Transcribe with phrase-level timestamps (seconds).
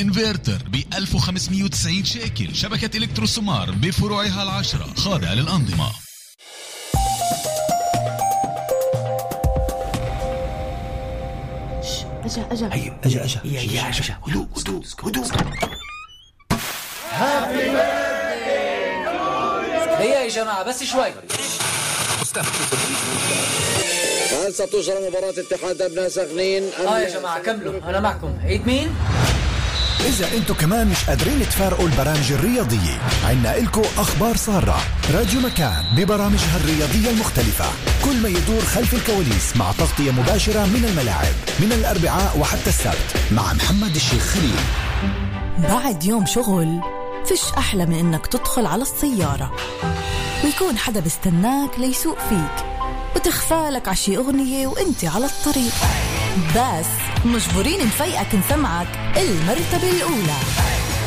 [0.00, 2.54] إنفرتر ب 1590 شيكل.
[2.54, 4.94] شبكة الكتروسمار بفروعها العشرة.
[4.96, 5.90] خاضعة للأنظمة.
[12.24, 12.70] أجا أجا.
[12.72, 13.40] هي أجا أجا.
[13.44, 15.26] هي هي اجا هدوء هدوء هدوء.
[19.98, 21.12] هيا يا جماعة بس شوي.
[24.32, 27.80] هل ستجرى مباراة اتحاد أبناء سخنين؟ آه يا جماعة كملوا.
[27.90, 28.38] أنا معكم.
[28.44, 28.94] عيد مين؟
[30.06, 34.78] إذا أنتم كمان مش قادرين تفارقوا البرامج الرياضية عنا إلكو أخبار سارة
[35.14, 37.64] راديو مكان ببرامجها الرياضية المختلفة.
[38.04, 43.52] كل ما يدور خلف الكواليس مع تغطية مباشرة من الملاعب من الأربعاء وحتى السبت مع
[43.52, 44.60] محمد الشيخ خليل.
[45.58, 46.80] بعد يوم شغل
[47.28, 49.52] فيش أحلى من إنك تدخل على السيارة.
[50.44, 52.66] ويكون حدا بيستناك ليسوق فيك
[53.16, 55.74] وتخفالك عشي أغنية وإنت على الطريق.
[56.56, 56.86] بس
[57.24, 58.86] مجبورين نفيقك نسمعك.
[59.16, 60.38] المرتبة الأولى.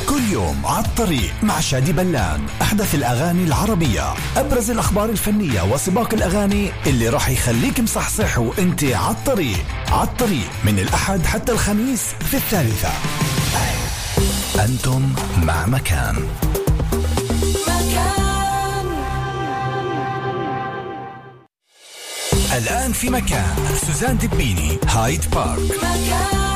[0.09, 4.13] كل يوم على الطريق مع شادي بلان أحدث الأغاني العربية.
[4.37, 9.65] أبرز الأخبار الفنية وسباق الأغاني اللي راح يخليك مصحصح وإنت على الطريق.
[9.87, 10.49] على الطريق.
[10.63, 12.91] من الأحد حتى الخميس في الثالثة.
[14.65, 16.27] أنتم مع مكان.
[22.57, 23.55] الآن في مكان.
[23.87, 25.71] سوزان دبيني هايد بارك.
[25.81, 26.50] تحية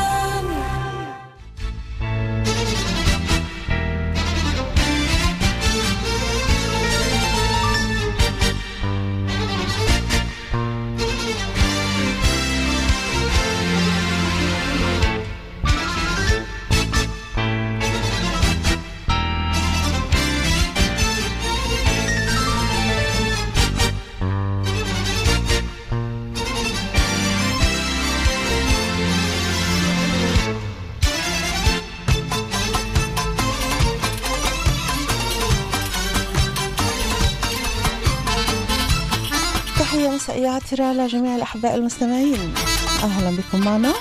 [40.76, 42.54] مسائية عطرة لجميع الأحباء المستمعين.
[43.04, 43.94] أهلا بكم معنا.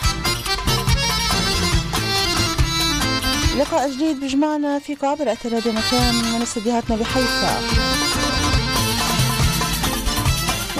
[3.59, 7.61] لقاء جديد بجمعنا فيكم عبر راديو مكان من استديوهاتنا بحيفا.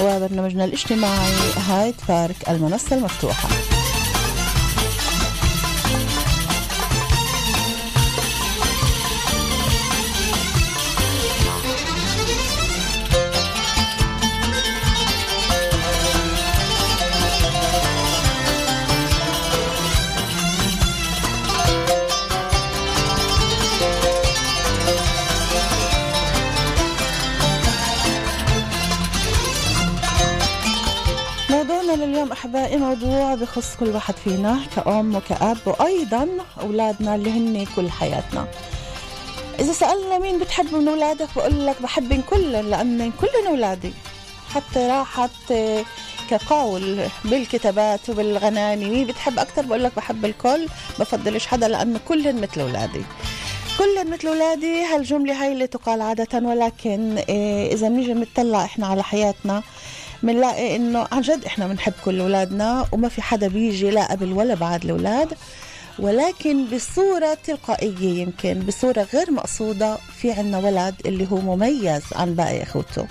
[0.03, 1.33] وبرنامجنا الاجتماعي
[1.69, 3.49] هايد بارك المنصة المفتوحة.
[33.57, 36.29] بخص كل واحد فينا كأم وكأب وأيضا
[36.61, 38.47] أولادنا اللي هن كل حياتنا.
[39.61, 43.93] إذا سألنا مين بتحب من أولادك بقول لك بحبن كلهم لأن كلهم أولادي.
[44.55, 45.53] حتى راحت
[46.31, 50.67] كقول بالكتابات وبالغناني مين بتحب أكتر بقول لك بحب الكل
[50.99, 53.03] بفضلش حدا لأنه كلهم مثل أولادي.
[53.79, 59.03] كلهم مثل أولادي هالجملة هاي اللي تقال عادة ولكن آه، إذا بنيجي نطلع إحنا على
[59.03, 59.63] حياتنا
[60.25, 64.55] بنلاقي إنه عن جد إحنا بنحب كل أولادنا وما في حدا بيجي لا قبل ولا
[64.55, 65.35] بعد الأولاد
[65.99, 72.63] ولكن بصورة تلقائية يمكن بصورة غير مقصودة في عنا ولد اللي هو مميز عن باقي
[72.63, 73.07] أخوته.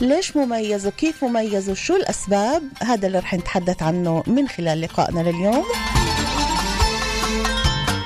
[0.00, 5.64] ليش مميز وكيف مميز وشو الأسباب؟ هذا اللي رح نتحدث عنه من خلال لقائنا لليوم.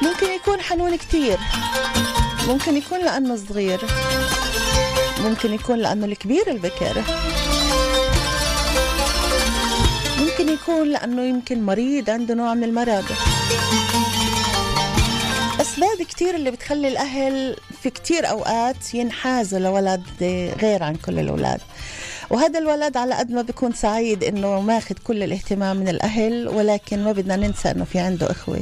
[0.03, 1.39] ممكن يكون حنون كتير
[2.49, 3.81] ممكن يكون لأنه صغير
[5.25, 7.03] ممكن يكون لأنه الكبير البكر.
[10.43, 13.05] ممكن يكون لأنه يمكن مريض عنده نوع من المرض.
[15.61, 20.03] أسباب كتير اللي بتخلي الأهل في كتير أوقات ينحازوا لولد
[20.63, 21.61] غير عن كل الأولاد.
[22.33, 27.13] وهذا الولد على قد ما بيكون سعيد إنه ماخذ كل الاهتمام من الأهل ولكن ما
[27.13, 28.61] بدنا ننسى إنه في عنده إخوة.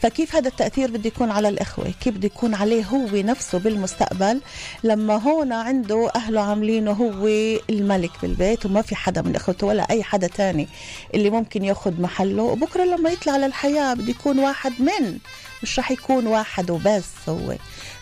[0.00, 4.40] فكيف هذا التأثير بده يكون على الإخوة؟ كيف بده يكون عليه هو نفسه بالمستقبل
[4.84, 7.26] لما هون عنده أهله عاملينه هو
[7.70, 10.68] الملك بالبيت وما في حدا من إخوته ولا أي حدا تاني
[11.14, 12.42] اللي ممكن ياخذ محله.
[12.42, 15.18] وبكرة لما يطلع للحياة بده يكون واحد من
[15.62, 17.54] مش رح يكون واحد وبس هو.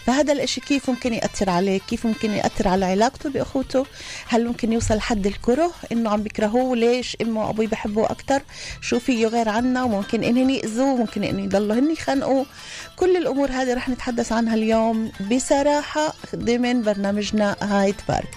[0.07, 3.87] فهذا الإشي كيف ممكن يأثر عليه؟ كيف ممكن يأثر على علاقته بأخوته؟
[4.29, 8.43] هل ممكن يوصل حد الكره؟ إنه عم بيكرهوه؟ ليش امه وابوي بحبوه أكتر؟
[8.81, 12.45] شو فيه غير عنا؟ وممكن إنهن يأذوه ممكن ان يضلوا هن يخنقوا
[12.97, 18.31] كل الأمور هذه رح نتحدث عنها اليوم بصراحة ضمن برنامجنا هايد بارك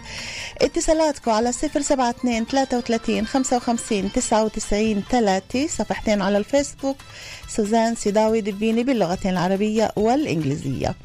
[0.62, 6.98] اتصالاتكم على 072 33 55 99 3 صفحتين على الفيسبوك.
[7.48, 10.96] سوزان سيداوي دبيني باللغتين العربية والإنجليزية.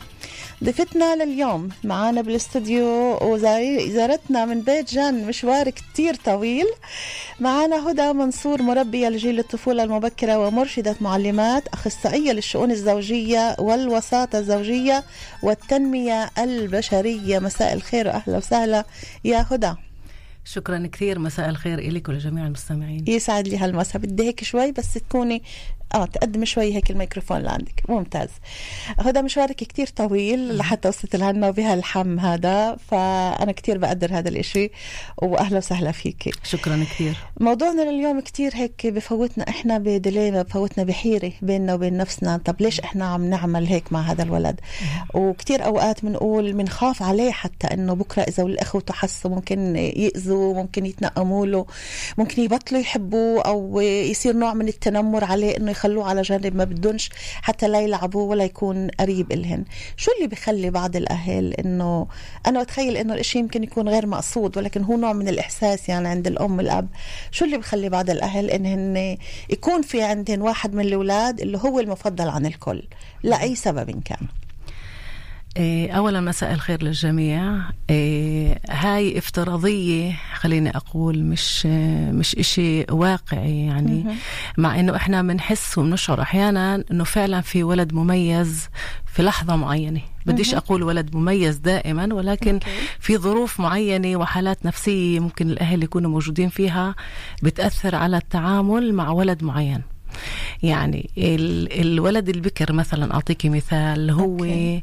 [0.65, 6.67] ضيفتنا لليوم معانا بالاستوديو وزارتنا من بيت جان مشوار كتير طويل.
[7.41, 15.05] معانا هدى منصور مربية لجيل الطفولة المبكرة ومرشدة معلمات أخصائية للشؤون الزوجية والوساطة الزوجية
[15.43, 17.39] والتنمية البشرية.
[17.39, 18.85] مساء الخير وأهلا وسهلا.
[19.25, 19.75] يا هدى.
[20.45, 21.19] شكرا كثير.
[21.19, 23.05] مساء الخير لك ولجميع المستمعين.
[23.09, 24.03] يسعد لي هالمساء.
[24.03, 25.43] بدي هيك شوي بس تكوني
[25.95, 27.83] آه تقدم شوي هيك الميكروفون لعندك.
[27.89, 28.29] ممتاز.
[29.01, 34.71] هذا مشوارك كتير طويل لحتى وصلت لهنا بهالحم هذا فأنا كتير بقدر هذا الإشي
[35.23, 36.35] واهلا وسهلا فيك.
[36.45, 42.37] شكرا كثير موضوعنا لليوم كتير هيك بفوتنا إحنا بديليما بفوتنا بحيرة بيننا وبين نفسنا.
[42.37, 44.61] طب ليش إحنا عم نعمل هيك مع هذا الولد؟
[45.15, 51.47] وكتير أوقات بنقول بنخاف عليه حتى إنه بكرة إذا الاخوه حسوا ممكن ياذوا ممكن يتنقموا
[51.47, 51.67] له
[52.19, 57.11] ممكن يبطلوا يحبوه أو يصير نوع من التنمر عليه إنه يخلوه على جانب ما بدونش
[57.43, 59.65] حتى لا يلعبوا ولا يكون قريب إلهن.
[59.97, 62.07] شو اللي بخلي بعض الأهل إنه
[62.47, 66.27] أنا بتخيل إنه الإشي يمكن يكون غير مقصود ولكن هو نوع من الإحساس يعني عند
[66.27, 66.89] الأم والأب.
[67.31, 69.17] شو اللي بخلي بعض الأهل إنهن
[69.51, 72.83] يكون في عندهن واحد من الأولاد اللي هو المفضل عن الكل؟
[73.23, 74.27] لأي سبب كان.
[75.59, 77.61] أولا مساء الخير للجميع.
[77.91, 81.67] إيه، هاي افتراضية خليني أقول مش
[82.13, 84.05] مش إشي واقعي يعني.
[84.59, 88.69] مع إنه إحنا بنحس وبنشعر أحيانا إنه فعلا في ولد مميز
[89.07, 90.01] في لحظة معينة.
[90.27, 92.61] بديش أقول ولد مميز دائما ولكن
[93.01, 96.95] في ظروف معينة وحالات نفسية ممكن الأهل يكونوا موجودين فيها
[97.43, 99.83] بتأثر على التعامل مع ولد معين.
[100.63, 101.11] يعني
[101.81, 104.83] الولد البكر مثلا اعطيكي مثال هو إيه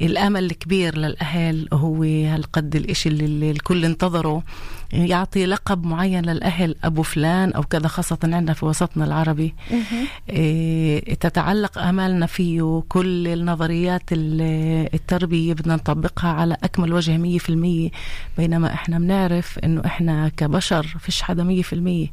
[0.00, 4.42] الأمل الكبير للأهل هو هالقد الإشي اللي الكل انتظره.
[4.92, 9.54] يعطي لقب معين للأهل أبو فلان أو كذا خاصة عندنا في وسطنا العربي.
[10.30, 17.90] إيه تتعلق أمالنا فيه كل النظريات التربية بدنا نطبقها على أكمل وجه 100%
[18.38, 22.08] بينما إحنا بنعرف إنه إحنا كبشر فيش حدا 100%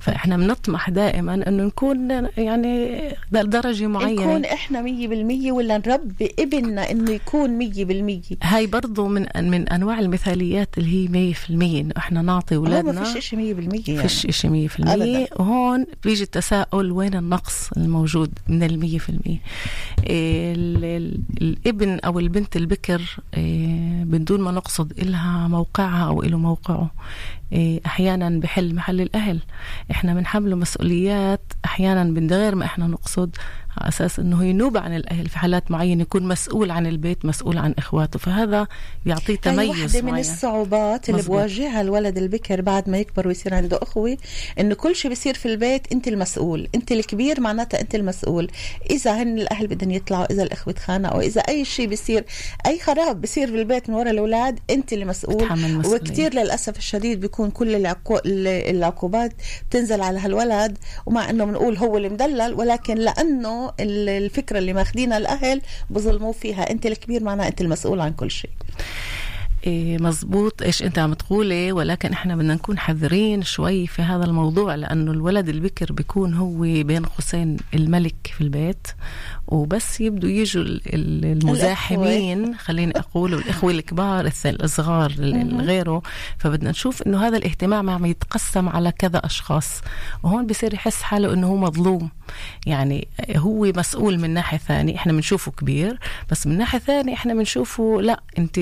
[0.00, 2.98] فإحنا بنطمح دائما إنه نكون يعني
[3.32, 4.22] درجة معينة.
[4.22, 10.78] نكون إحنا 100% ولا نربي ابننا إنه يكون 100% هاي برضو من من أنواع المثاليات
[10.78, 14.08] اللي هي 100% إنه إحنا نعطي اولادنا ما فيش شيء 100% يعني.
[14.08, 15.26] فيش شيء 100% أبداً.
[15.36, 19.38] وهون بيجي التساؤل وين النقص الموجود من ال 100%
[21.42, 26.90] الابن أو البنت البكر إيه، بدون ما نقصد إلها موقعها أو له موقعه
[27.52, 29.40] إيه، أحيانا بحل محل الأهل
[29.90, 33.36] إحنا بنحمله مسؤوليات أحيانا من غير ما إحنا نقصد
[33.78, 37.74] على أساس إنه ينوب عن الأهل في حالات معينة يكون مسؤول عن البيت مسؤول عن
[37.78, 38.18] إخواته.
[38.18, 38.66] فهذا
[39.04, 41.36] بيعطيه تميز واحدة من الصعوبات اللي مزبوط.
[41.36, 44.16] بواجهها الولد البكر بعد ما يكبر ويصير عنده أخوة
[44.60, 46.68] إنه كل شيء بيصير في البيت أنت المسؤول.
[46.74, 48.50] أنت الكبير معناتها أنت المسؤول.
[48.90, 52.24] إذا هن الأهل بدهم يطلعوا إذا الأخوة تخانقوا إذا أي شيء بيصير
[52.66, 55.48] أي خراب بيصير بالبيت من وراء الأولاد أنت اللي مسؤول
[55.86, 58.18] وكثير للأسف الشديد بيكون كل العقو...
[58.26, 59.32] العقوبات
[59.70, 62.94] بتنزل على هالولد ومع إنه بنقول هو اللي مدلل ولكن
[63.80, 66.70] الفكرة اللي ماخذينها الأهل بظلموا فيها.
[66.70, 68.50] أنت الكبير معناها أنت المسؤول عن كل شيء.
[69.66, 74.74] إيه مزبوط إيش أنت عم تقولي؟ ولكن إحنا بدنا نكون حذرين شوي في هذا الموضوع
[74.74, 78.86] لأنه الولد البكر بيكون هو بين قوسين الملك في البيت
[79.48, 85.12] وبس يبدوا يجوا المزاحمين خليني أقول والأخوة الكبار الصغار
[85.60, 86.02] غيره.
[86.38, 89.80] فبدنا نشوف إنه هذا الاهتمام عم يتقسم على كذا أشخاص.
[90.22, 92.10] وهون بصير يحس حاله إنه هو مظلوم.
[92.66, 95.98] يعني هو مسؤول من ناحية ثانية إحنا بنشوفه كبير.
[96.30, 98.60] بس من ناحية ثانية إحنا بنشوفه لا أنت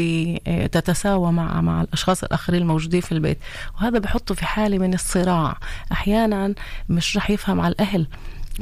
[0.73, 3.39] تتساوى مع مع الأشخاص الآخرين الموجودين في البيت.
[3.77, 5.59] وهذا بحطه في حالة من الصراع.
[5.93, 6.55] أحيانا
[6.89, 8.07] مش رح يفهم على الأهل.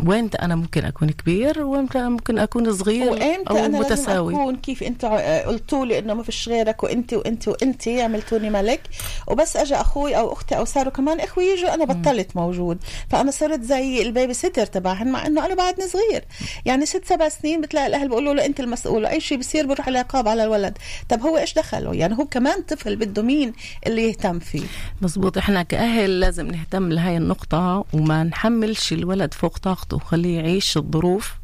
[0.07, 4.33] وين أنا ممكن أكون كبير وامتى ممكن أكون صغير وامتى أو أنا متساوي.
[4.33, 5.05] لازم أكون كيف أنت
[5.47, 8.81] قلتوا لي إنه ما فيش غيرك وأنت وأنت وأنت عملتوني ملك.
[9.26, 12.78] وبس اجى أخوي أو أختي أو صاروا كمان إخوي يجوا أنا بطلت موجود.
[13.11, 16.25] فأنا صرت زي ال babysitter تبعهن مع إنه أنا بعدني صغير.
[16.64, 20.28] يعني ست سبع سنين بتلاقي الأهل بيقولوا له أنت المسؤول أي شيء بصير بروح العقاب
[20.28, 20.78] على الولد.
[21.09, 23.52] طب هو إيش دخله؟ يعني هو كمان طفل بده مين
[23.87, 24.62] اللي يهتم فيه؟
[25.02, 25.38] مزبوط.
[25.38, 29.88] إحنا كأهل لازم نهتم لهي النقطة وما نحملش الولد فوق طاقته.
[29.97, 31.35] وخليه يعيش الظروف.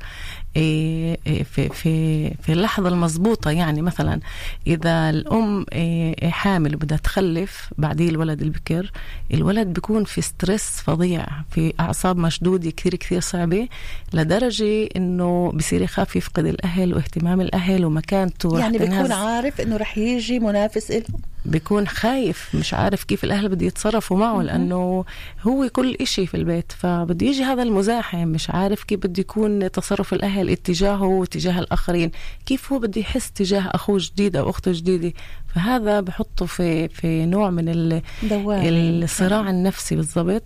[0.55, 4.21] في في في اللحظة المضبوطة يعني مثلا
[4.67, 8.93] إذا الأم إيه، حامل وبدها تخلف بعديه الولد البكر
[9.35, 13.69] الولد بيكون في ستريس فظيع في أعصاب مشدودة كثير كثير صعبة
[14.13, 20.39] لدرجة إنه بصير يخاف يفقد الأهل واهتمام الأهل ومكانته يعني بيكون عارف إنه رح يجي
[20.39, 21.05] منافس له
[21.45, 25.05] بيكون خايف مش عارف كيف الأهل بده يتصرفوا معه لأنه
[25.43, 30.15] هو كل إشي في البيت فبده يجي هذا المزاحم مش عارف كيف بده يكون تصرف
[30.45, 32.11] الأهل اتجاهه واتجاه الآخرين.
[32.47, 35.13] كيف هو بده يحس تجاه أخوه جديد أو أخته جديدة؟
[35.55, 37.73] فهذا بحطه في في نوع من.
[39.03, 40.43] الصراع النفسي بالضبط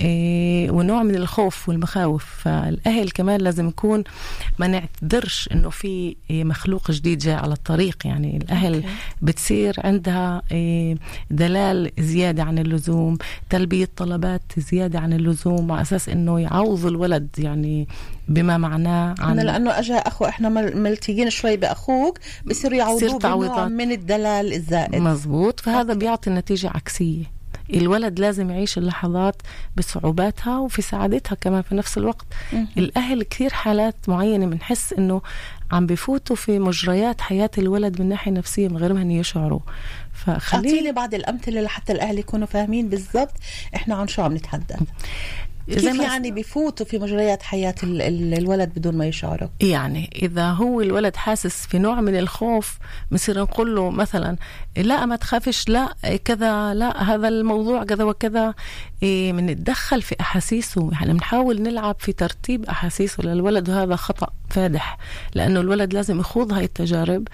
[0.00, 4.04] إيه ونوع من الخوف والمخاوف فالأهل كمان لازم يكون
[4.58, 8.86] ما نعتذرش إنه في مخلوق جديد جاي على الطريق يعني الأهل أوكي.
[9.22, 10.96] بتصير عندها إيه
[11.30, 13.18] دلال زيادة عن اللزوم
[13.50, 17.88] تلبية طلبات زيادة عن اللزوم على أساس إنه يعوضوا الولد يعني
[18.28, 22.18] بما معناه عن لأنه اجى أخو إحنا مل- ملتقين شوي بأخوك
[22.72, 23.70] يعوضوه بصير تعويضات.
[23.70, 24.96] من الدلال الزائد.
[24.96, 27.24] مزبوط فهذا بيعطي نتيجة عكسية.
[27.74, 29.42] الولد لازم يعيش اللحظات
[29.76, 32.26] بصعوباتها وفي سعادتها كمان في نفس الوقت.
[32.52, 35.22] الأهل كثير حالات معينة بنحس إنه
[35.72, 39.60] عم بفوتوا في مجريات حياة الولد من ناحية نفسية من غير ما هن يشعروا.
[40.12, 43.34] فخليه بعض الأمثلة لحتى الأهل يكونوا فاهمين بالضبط
[43.74, 44.80] إحنا عن شو عم نتحدث.
[45.74, 47.42] كيف ما يعني بفوتوا في مجريات
[48.02, 52.78] ال- الولد بدون ما يشعروا؟ يعني إذا هو الولد حاسس في نوع من الخوف
[53.12, 54.36] بصير نقول له مثلا
[54.76, 58.54] لا ما تخافش لا كذا لا هذا الموضوع كذا وكذا.
[59.02, 60.90] إيه بنتدخل في أحاسيسه.
[60.92, 63.22] يعني بنحاول نلعب في ترتيب أحاسيسه.
[63.22, 64.98] للولد وهذا خطأ فادح
[65.34, 67.28] لأنه الولد لازم يخوض هاي التجارب.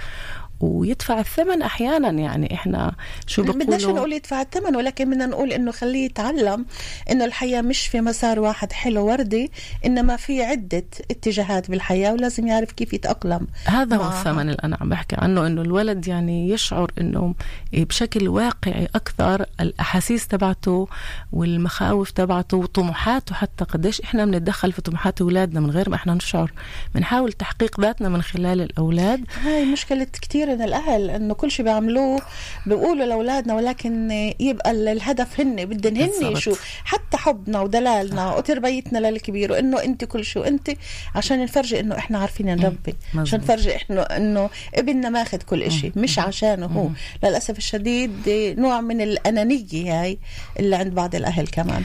[0.60, 2.10] ويدفع الثمن أحيانا.
[2.10, 2.94] يعني إحنا
[3.26, 6.66] شو بدناش بقولوا؟ نقول يدفع الثمن ولكن بدنا نقول إنه خليه يتعلم
[7.10, 9.50] إنه الحياة مش في مسار واحد حلو وردي
[9.86, 13.46] إنما في عدة اتجاهات بالحياة ولازم يعرف كيف يتأقلم.
[13.64, 14.08] هذا هو.
[14.08, 17.34] الثمن اللي أنا عم بحكي عنه إنه الولد يعني يشعر إنه
[17.72, 20.88] بشكل واقعي أكثر الأحاسيس تبعته
[21.32, 24.00] والمخاوف تبعته وطموحاته حتى قديش.
[24.00, 26.52] إحنا بنتدخل في طموحات أولادنا من غير ما إحنا نشعر.
[26.94, 29.24] بنحاول تحقيق ذاتنا من خلال الأولاد.
[29.44, 30.06] هاي مشكلة
[30.46, 32.20] كتير من الأهل إنه كل شيء بيعملوه
[32.66, 34.10] بيقولوا لأولادنا ولكن
[34.40, 36.34] يبقى ال- الهدف هن بدن هن.
[36.36, 40.70] شو؟ حتى حبنا ودلالنا وتربيتنا للكبير وإنه أنت كل شيء وأنت
[41.14, 43.38] عشان نفرجي إنه إحنا عارفين نربي عشان.
[43.38, 46.88] نفرجي إحنا إنه ابننا ماخذ كل إشي مش عشانه هو.
[47.24, 48.12] للأسف الشديد
[48.58, 50.18] نوع من الأنانية هاي
[50.58, 51.82] اللي عند بعض الأهل كمان.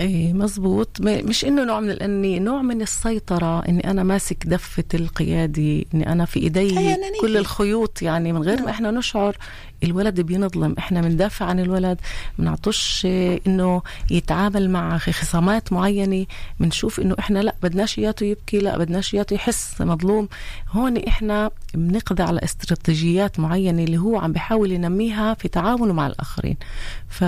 [0.00, 1.00] إيه مزبوط.
[1.00, 6.24] مش إنه نوع من الاني نوع من السيطرة إني أنا ماسك دفة القيادي إني أنا
[6.24, 7.20] في إيدي أنانية.
[7.20, 9.36] كل الخيوط يعني من غير ما إحنا نشعر
[9.84, 10.74] الولد بينظلم.
[10.78, 11.98] إحنا بندافع عن الولد
[12.38, 13.06] بنعطوش
[13.46, 16.26] إنه يتعامل مع خصامات معينة
[16.60, 20.28] بنشوف إنه إحنا لا بدناش إياته يبكي لا بدناش إياته يحس مظلوم.
[20.70, 26.56] هون إحنا بنقضي على استراتيجيات معينة اللي هو عم بيحاول ينميها في تعاونه مع الآخرين.
[27.08, 27.24] ف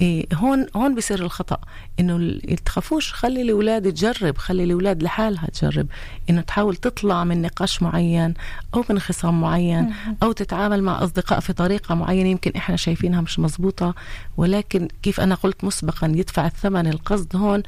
[0.00, 1.58] إيه هون هون بصير الخطأ.
[2.00, 5.86] إنه تخافوش خلي الأولاد تجرب خلي الأولاد لحالها تجرب.
[6.30, 8.34] إنه تحاول تطلع من نقاش معين
[8.74, 13.38] أو من خصام معين أو تتعامل مع أصدقاء في طريقة معينة يمكن إحنا شايفينها مش
[13.38, 13.94] مزبوطه
[14.36, 17.62] ولكن كيف أنا قلت مسبقا يدفع الثمن القصد هون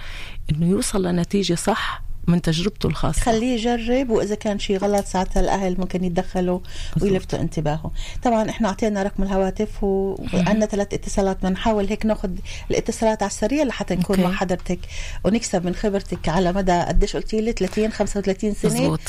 [0.50, 3.20] إنه يوصل لنتيجة صح من تجربته الخاصة.
[3.20, 6.60] خليه يجرب وإذا كان شيء غلط ساعتها الأهل ممكن يتدخلوا
[7.02, 7.90] ويلفتوا انتباهه
[8.22, 12.30] طبعا إحنا أعطينا رقم الهواتف وعندنا ثلاث اتصالات بدنا نحاول هيك ناخذ
[12.70, 14.28] الاتصالات على السريع لحتى نكون أوكي.
[14.28, 14.78] مع حضرتك
[15.24, 18.72] ونكسب من خبرتك على مدى قديش قلتي لي 30 35 سنة.
[18.72, 19.00] مزبوط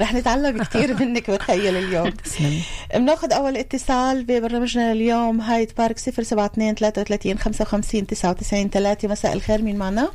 [0.00, 2.12] رح نتعلم كثير منك بتخيل اليوم.
[2.94, 9.76] بناخذ أول اتصال ببرنامجنا اليوم هايد بارك 072 33 55 99 3 مساء الخير مين
[9.76, 10.08] معنا؟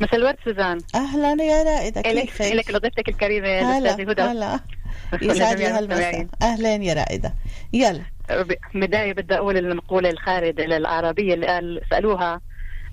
[0.00, 0.78] مساء الورد سوزان.
[0.94, 4.22] أهلا يا رائده كيفك؟ إلك لضيفتك الكريمة هلا الأستاذة هدى.
[4.22, 4.60] هلا.
[5.22, 6.26] يسعد لي هالمساء.
[6.42, 7.34] اهلين يا رائدة.
[7.72, 8.02] يلا.
[8.30, 12.40] ب- بداية بدي أقول المقولة الخالدة العربية اللي قال سألوها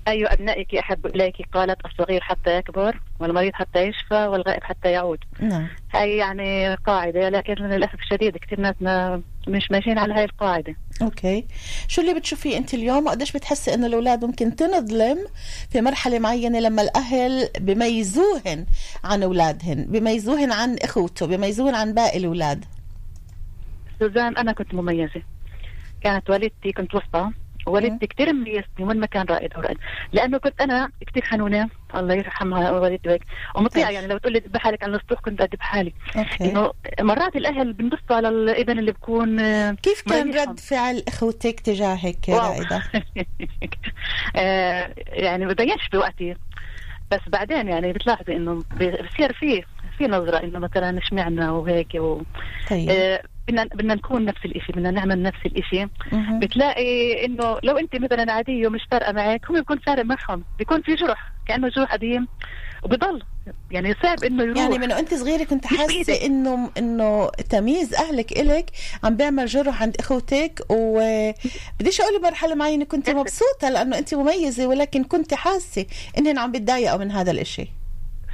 [0.08, 5.18] أي أبنائك أحب إليك قالت الصغير حتى يكبر والمريض حتى يشفى والغائب حتى يعود.
[5.40, 5.68] نعم.
[5.94, 10.76] هاي يعني قاعدة لكن للأسف الشديد كثير ناسنا مش ماشيين على هاي القاعدة.
[11.02, 11.46] okay.
[11.88, 15.18] شو اللي بتشوفيه أنت اليوم؟ وقديش بتحسي إنه الأولاد ممكن تنظلم
[15.70, 18.66] في مرحلة معينة لما الأهل بميزوهن
[19.04, 22.64] عن أولادهن بميزوهن عن إخوته بميزوهن عن باقي الأولاد؟
[23.98, 25.22] سوزان أنا كنت مميزة.
[26.00, 27.30] كانت والدتي كنت وسطى.
[27.66, 29.78] والدتي كثير مميزتني وين ما كان رائد ورائد
[30.12, 33.22] لأنه كنت أنا كثير حنونة الله يرحمها والدتي وهيك.
[33.54, 33.90] ومطيعة.
[33.90, 35.92] يعني لو تقول لي دب حالك على السطوح كنت ادب حالي.
[36.40, 40.34] إنه مرات الأهل بنبصوا على الابن اللي بكون آه، كيف كان.
[40.34, 42.28] رد فعل إخوتك تجاهك.
[42.28, 42.82] رائدة؟
[44.36, 46.36] آه، يعني ما بينش بوقتي.
[47.10, 49.64] بس بعدين يعني بتلاحظي إنه بصير في
[49.98, 52.22] في نظرة إنه مثلا اشمعنا وهيك و...
[52.70, 52.90] طيب.
[52.90, 55.38] آه، بدنا بدنا نكون نفس الشيء بدنا نعمل نفس
[56.12, 56.38] مهم.
[56.38, 60.94] بتلاقي إنه لو أنت مثلا عادية ومش فارقة معك هم بيكون فارق معهم بيكون في
[60.94, 62.28] جرح كأنه جرح قديم
[62.82, 63.22] وبضل
[63.70, 66.26] يعني صعب إنه يروح يعني من وأنت صغيرة كنت حاسة.
[66.26, 68.70] إنه إنه تمييز أهلك إلك
[69.04, 75.04] عم بيعمل جرح عند إخوتك وبديش أقول مرحله معينة كنت مبسوطة لأنه أنت مميزة ولكن
[75.04, 75.86] كنت حاسة
[76.18, 77.81] إنهن عم بتضايقوا من هذا الإشي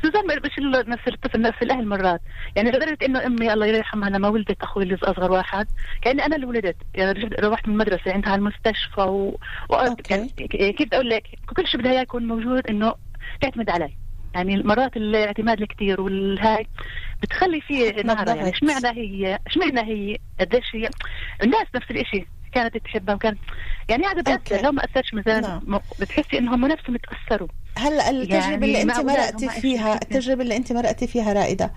[0.02, 2.20] سوزان ما ال- نفس الطفل نفس الاهل مرات
[2.56, 5.66] يعني لدرجة إنه أمي الله يرحمها لما ولدت أخوي اللي أصغر واحد.
[6.02, 6.76] كأني أنا اللي ولدت.
[6.94, 9.38] يعني رجعت روحت من المدرسة عندها على المستشفى و...
[9.68, 9.74] و...
[9.74, 10.14] okay.
[10.14, 11.22] يعني كيف بدي أقول لك
[11.56, 12.94] كل شيء بدها إياه يكون موجود إنه
[13.40, 13.94] تعتمد علي.
[14.34, 16.66] يعني مرات الاعتماد الكثير والهاي
[17.22, 18.30] بتخلي فيه حط نهرة.
[18.34, 18.50] يعني.
[18.50, 20.88] اشمعنى هي اشمعنى هي؟ قديش هي؟
[21.42, 23.38] الناس نفس الشيء كانت تحبها وكانت
[23.88, 24.20] يعني okay.
[24.20, 24.64] بتأثر.
[24.64, 25.80] لو ما اثرش مثلا نعم.
[26.00, 27.48] بتحسي إنهم نفسهم تاثروا
[27.78, 30.02] هلا التجربة يعني اللي انت مرقتي فيها أشوف.
[30.02, 31.72] التجربة اللي أنت مرقتي فيها رائدة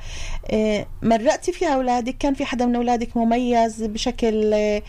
[0.50, 4.84] إيه، مرقتي فيها أولادك كان في حدا من أولادك مميز بشكل إيه،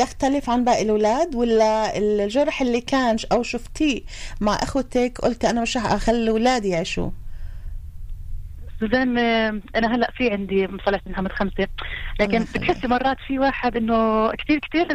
[0.00, 4.02] يختلف عن باقي الأولاد ولا الجرح اللي كان أو شفتيه
[4.40, 7.10] مع أخوتك قلت أنا مش رح أخلي أولادي يعيشوا
[8.80, 9.18] سوزان
[9.76, 11.66] أنا هلأ في عندي صلاه من محمد خمسة
[12.20, 12.44] لكن.
[12.54, 14.86] بتحسي مرات في واحد إنه كثير كثير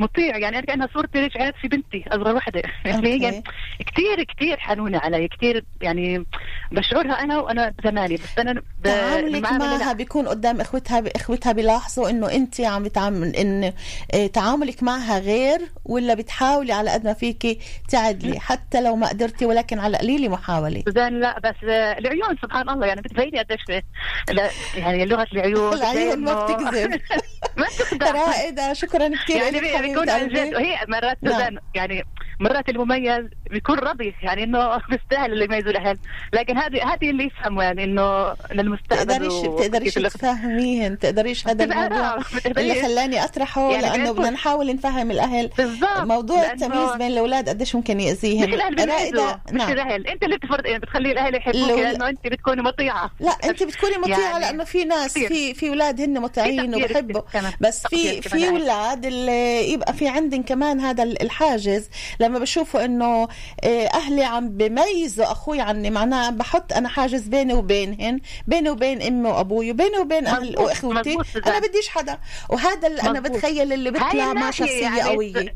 [0.00, 3.42] مطيع يعني أنا كأنها صورتي رجعت في بنتي أصغر وحدة يعني هي أوكي.
[3.86, 6.24] كثير كثير حنونة علي كثير يعني
[6.72, 9.92] بشعرها أنا وأنا زماني بس أنا تعاملك معها.
[9.92, 13.72] بيكون قدام إخوتها اخوتها بيلاحظوا إنه أنت عم بتعامل إن
[14.14, 19.46] إيه، تعاملك معها غير ولا بتحاولي على قد ما فيكي تعدلي حتى لو ما قدرتي
[19.46, 23.82] ولكن على قليله محاولة سوزان لا بس آه، العيون سبحان الله يعني بتبيني قديش
[24.30, 26.90] لا، يعني لغة العيون العيون ما بتكذب.
[27.58, 30.56] ما بتخدع شكرا كثير يعني حبيبة عن جد قلبي.
[30.56, 31.58] وهي مرات نعم.
[31.74, 32.04] يعني
[32.40, 35.98] مرات المميز بيكون رضي يعني إنه بيستاهل اللي يميزوا الأهل.
[36.32, 42.18] لكن هذه هذه اللي يفهموا يعني إنه للمستقبل بتقدريش و- بتقدريش تفهميهن بتقدريش هذا الموضوع.
[42.58, 45.50] اللي خلاني أطرحه يعني لأنه بدنا نحاول نفهم الأهل.
[45.58, 49.72] بالضبط موضوع التمييز بين الأولاد قديش ممكن مش يأذيهم الاهل بيميزوا مش نعم.
[49.72, 50.06] الأهل.
[50.06, 53.10] أنت اللي بتفرض يعني بتخلي الأهل يحبوك لو- لأنه أنت بتكوني مطيعة.
[53.20, 55.28] لا أنت بتكوني مطيعة يعني لأنه في ناس كتير.
[55.28, 57.20] في في أولاد هن مطيعين وبحبوا.
[57.60, 58.48] بس في في.
[58.48, 61.88] أولاد اللي يبقى في عندهم كمان هذا الحاجز
[62.20, 63.28] لما بشوفوا إنه
[63.64, 69.28] آه، أهلي عم بميزوا أخوي عني معناه بحط أنا حاجز بيني وبينهن بيني وبين أمي
[69.28, 71.58] وأبوي وبيني وبين أهل وأخوتي أنا.
[71.58, 72.18] بديش حدا
[72.48, 73.20] وهذا اللي أنا.
[73.20, 75.54] بتخيل اللي بيطلع مع شخصية يعني قوية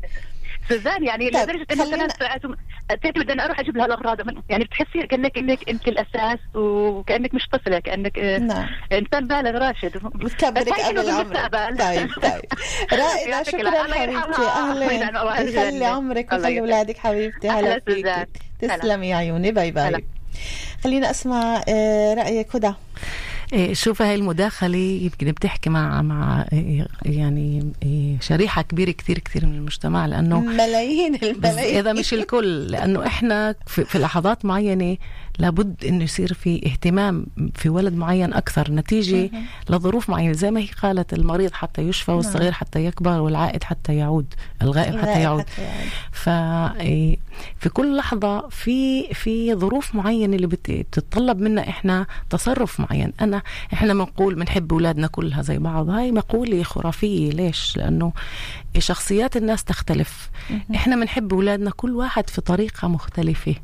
[0.69, 2.47] سوزان يعني طيب، لدرجة إنه خلينا- تعرفي
[3.19, 4.17] بدي أنا أروح أجيب لها الأغراض
[4.49, 8.65] يعني بتحسي كأنك إنك أنت الأساس وكأنك مش طفلة كأنك آه، نعم.
[8.91, 9.97] إنسان بالغ راشد.
[10.15, 11.77] بتكبرك قبل بالمستقبل.
[11.77, 12.41] طيب طيب.
[13.27, 14.41] يعطيك شكرا حبيبتي.
[14.41, 15.41] أهلا.
[15.41, 16.59] يخلي عمرك ويخلي.
[16.59, 17.49] اولادك حبيبتي.
[17.49, 17.81] هلا.
[18.61, 19.51] تسلمي يا عيوني.
[19.51, 19.71] bye.
[19.71, 20.05] bye.
[20.83, 22.73] خلينا أسمع آه، رايك هدى
[23.71, 29.55] شوف هاي المداخلة يمكن بتحكي مع مع إيه، يعني إيه، شريحة كبيرة كثير كثير من
[29.55, 31.77] المجتمع لأنه ملايين الملايين.
[31.77, 34.97] إذا مش الكل لأنه إحنا في, في لحظات معينة
[35.39, 39.31] لابد إنه يصير في اهتمام في ولد معين أكثر نتيجة
[39.69, 40.33] لظروف معينة.
[40.33, 45.21] زي ما هي قالت المريض حتى يشفى والصغير حتى يكبر والعائد حتى يعود الغائب حتى
[45.21, 45.45] يعود.
[46.11, 46.29] ف
[46.79, 47.17] إيه،
[47.59, 53.13] في كل لحظة في في ظروف معينة اللي بت- بتتطلب منا إحنا تصرف معين.
[53.21, 53.41] أنا
[53.73, 55.89] إحنا بنقول بنحب أولادنا كلها زي بعض.
[55.89, 57.29] هاي مقولة خرافية.
[57.31, 58.13] ليش؟ لأنه
[58.77, 60.29] شخصيات الناس تختلف.
[60.75, 63.55] إحنا بنحب أولادنا كل واحد في طريقة مختلفة.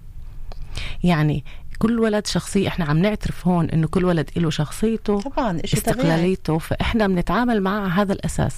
[1.03, 1.43] يعني
[1.81, 7.07] كل ولد شخصية إحنا عم نعترف هون إنه كل ولد له شخصيته طبعا استقلاليته فإحنا
[7.07, 8.55] بنتعامل مع هذا الأساس.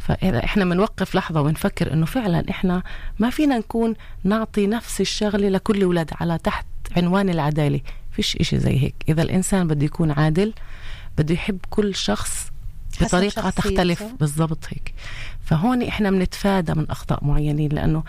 [0.00, 2.82] فإذا إحنا بنوقف لحظة ونفكر إنه فعلا إحنا
[3.18, 7.80] ما فينا نكون نعطي نفس الشغلة لكل أولاد على تحت عنوان العدالة.
[8.12, 8.94] فيش إشي زي هيك.
[9.08, 10.52] إذا الإنسان بده يكون عادل
[11.18, 12.52] بده يحب كل شخص
[13.00, 13.50] شخصيته.
[13.50, 14.04] تختلف.
[14.20, 14.94] بالضبط هيك.
[15.44, 18.04] فهون إحنا بنتفادى من أخطاء معينين لأنه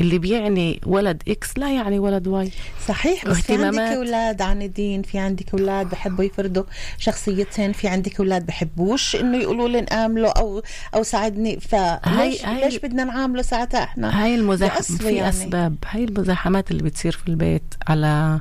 [0.00, 2.50] اللي بيعني ولد X لا يعني ولد Y
[2.88, 3.78] صحيح بس في عندك.
[3.78, 6.64] أولاد عاندين في عندك أولاد بحبوا يفرضوا
[6.98, 10.62] شخصيتهم في عندك أولاد بحبوش إنه يقولوا لي نعامله أو
[10.94, 11.60] أو ساعدني.
[11.60, 15.28] فليش هاي- ليش بدنا نعامله ساعتها إحنا؟ هاي المزاحم بأسوأ في يعني.
[15.28, 15.76] أسباب.
[15.90, 18.40] هاي المزاحمات اللي بتصير في البيت على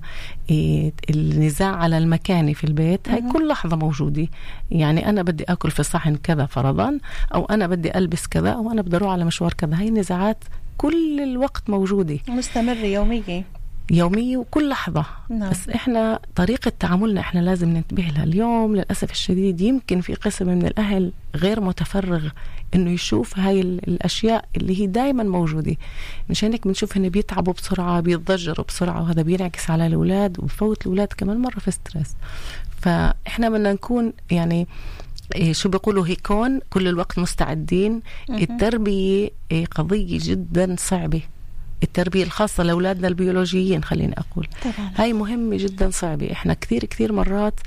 [0.49, 4.27] إيه النزاع على المكاني في البيت هاي كل لحظة موجودة.
[4.71, 6.99] يعني أنا بدي آكل في صحن كذا فرضا
[7.33, 9.79] أو أنا بدي ألبس كذا أو أنا بدي أروح على مشوار كذا.
[9.79, 10.43] هاي النزاعات
[10.77, 12.19] كل الوقت موجودة.
[12.29, 13.43] مستمرة يومية.
[13.91, 15.05] يومية وكل لحظة.
[15.29, 15.49] نعم.
[15.49, 18.23] بس إحنا طريقة تعاملنا إحنا لازم ننتبه لها.
[18.23, 22.27] اليوم للأسف الشديد يمكن في قسم من الأهل غير متفرغ
[22.75, 25.75] إنه يشوف هاي ال- الأشياء اللي هي دائما موجودة.
[26.29, 31.37] مشان هيك بنشوف إنه بيتعبوا بسرعة بيتضجروا بسرعة وهذا بينعكس على الأولاد وبفوت الأولاد كمان
[31.37, 32.15] مرة في ستريس
[32.81, 34.67] فإحنا بدنا نكون يعني
[35.51, 38.01] شو بيقولوا هيكون كل الوقت مستعدين.
[38.29, 41.21] التربية إيه قضية جدا صعبة.
[41.83, 44.47] التربية الخاصة لأولادنا البيولوجيين خليني أقول.
[44.63, 44.91] طبعا.
[44.95, 46.31] هاي مهمة جدا صعبة.
[46.31, 47.59] إحنا كثير كثير مرات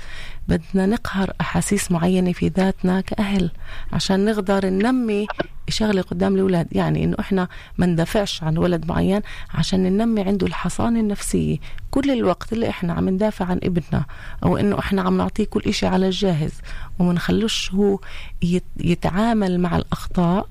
[0.51, 3.51] بدنا نقهر أحاسيس معينة في ذاتنا كأهل
[3.93, 5.27] عشان نقدر ننمي
[5.69, 6.67] شغلة قدام الأولاد.
[6.71, 9.21] يعني إنه إحنا ما ندافعش عن ولد معين
[9.53, 11.57] عشان ننمي عنده الحصانة النفسية.
[11.91, 14.05] كل الوقت اللي إحنا عم ندافع عن ابننا
[14.43, 16.51] أو إنه إحنا عم نعطيه كل إشي على الجاهز
[16.99, 17.99] وما نخلوش هو
[18.41, 20.47] يت- يتعامل مع الأخطاء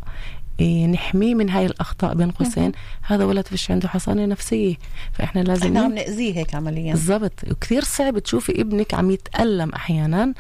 [0.63, 2.73] نحميه من هاي الأخطاء بين قوسين.
[3.03, 4.75] هذا ولد فيش عنده حصانة نفسية.
[5.13, 6.93] فإحنا لازم إحنا عم نأذيه هيك عمليا.
[6.93, 7.33] بالضبط.
[7.51, 10.25] وكثير صعب تشوفي ابنك عم يتألم أحيانا.
[10.25, 10.35] إيه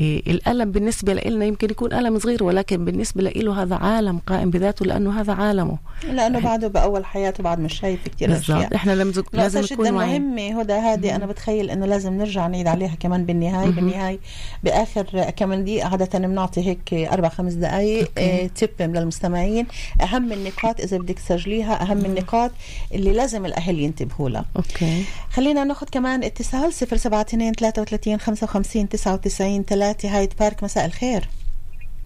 [0.00, 5.20] الألم بالنسبة لنا يمكن يكون ألم صغير ولكن بالنسبة له هذا عالم قائم بذاته لأنه
[5.20, 5.78] هذا عالمه.
[6.10, 8.74] لأنه بعده بأول حياته بعد مش شايف كثير بالضبط.
[8.74, 10.60] إحنا لازم لازم نكون مهمة.
[10.60, 14.18] هدى هذه أنا بتخيل إنه لازم نرجع نعيد عليها كمان بالنهاية بالنهاية.
[14.64, 19.66] بآخر كمان دقيقة عادة بنعطي هيك أربع خمس دقايق آه تيب للمستمعين.
[20.02, 22.50] أهم النقاط إذا بدك تسجليها أهم النقاط
[22.94, 24.44] اللي لازم الأهل ينتبهوا لها.
[24.56, 25.04] أوكي.
[25.30, 31.28] خلينا ناخذ كمان اتصال 072 33 55 99 3 هايد بارك مساء الخير.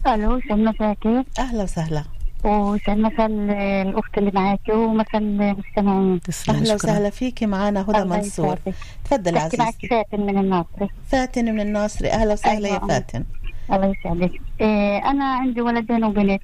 [0.06, 2.04] ألو سعد مساكي؟ أهلا وسهلا.
[2.44, 6.20] وسعد مساء الأخت اللي معاكي ومساء المستمعين.
[6.30, 6.74] شكرا.
[6.74, 8.58] وسهلا فيكي معنا هدى منصور.
[9.04, 9.88] تفضلي بحكي معك عزيزتي.
[9.88, 10.88] فاتن من الناصري.
[11.06, 12.10] فاتن من الناصري.
[12.10, 12.88] أهلا وسهلا يا أيوة.
[12.88, 13.24] فاتن.
[13.72, 14.40] الله يسعدك.
[14.60, 16.42] إيه أنا عندي ولدين وبنت.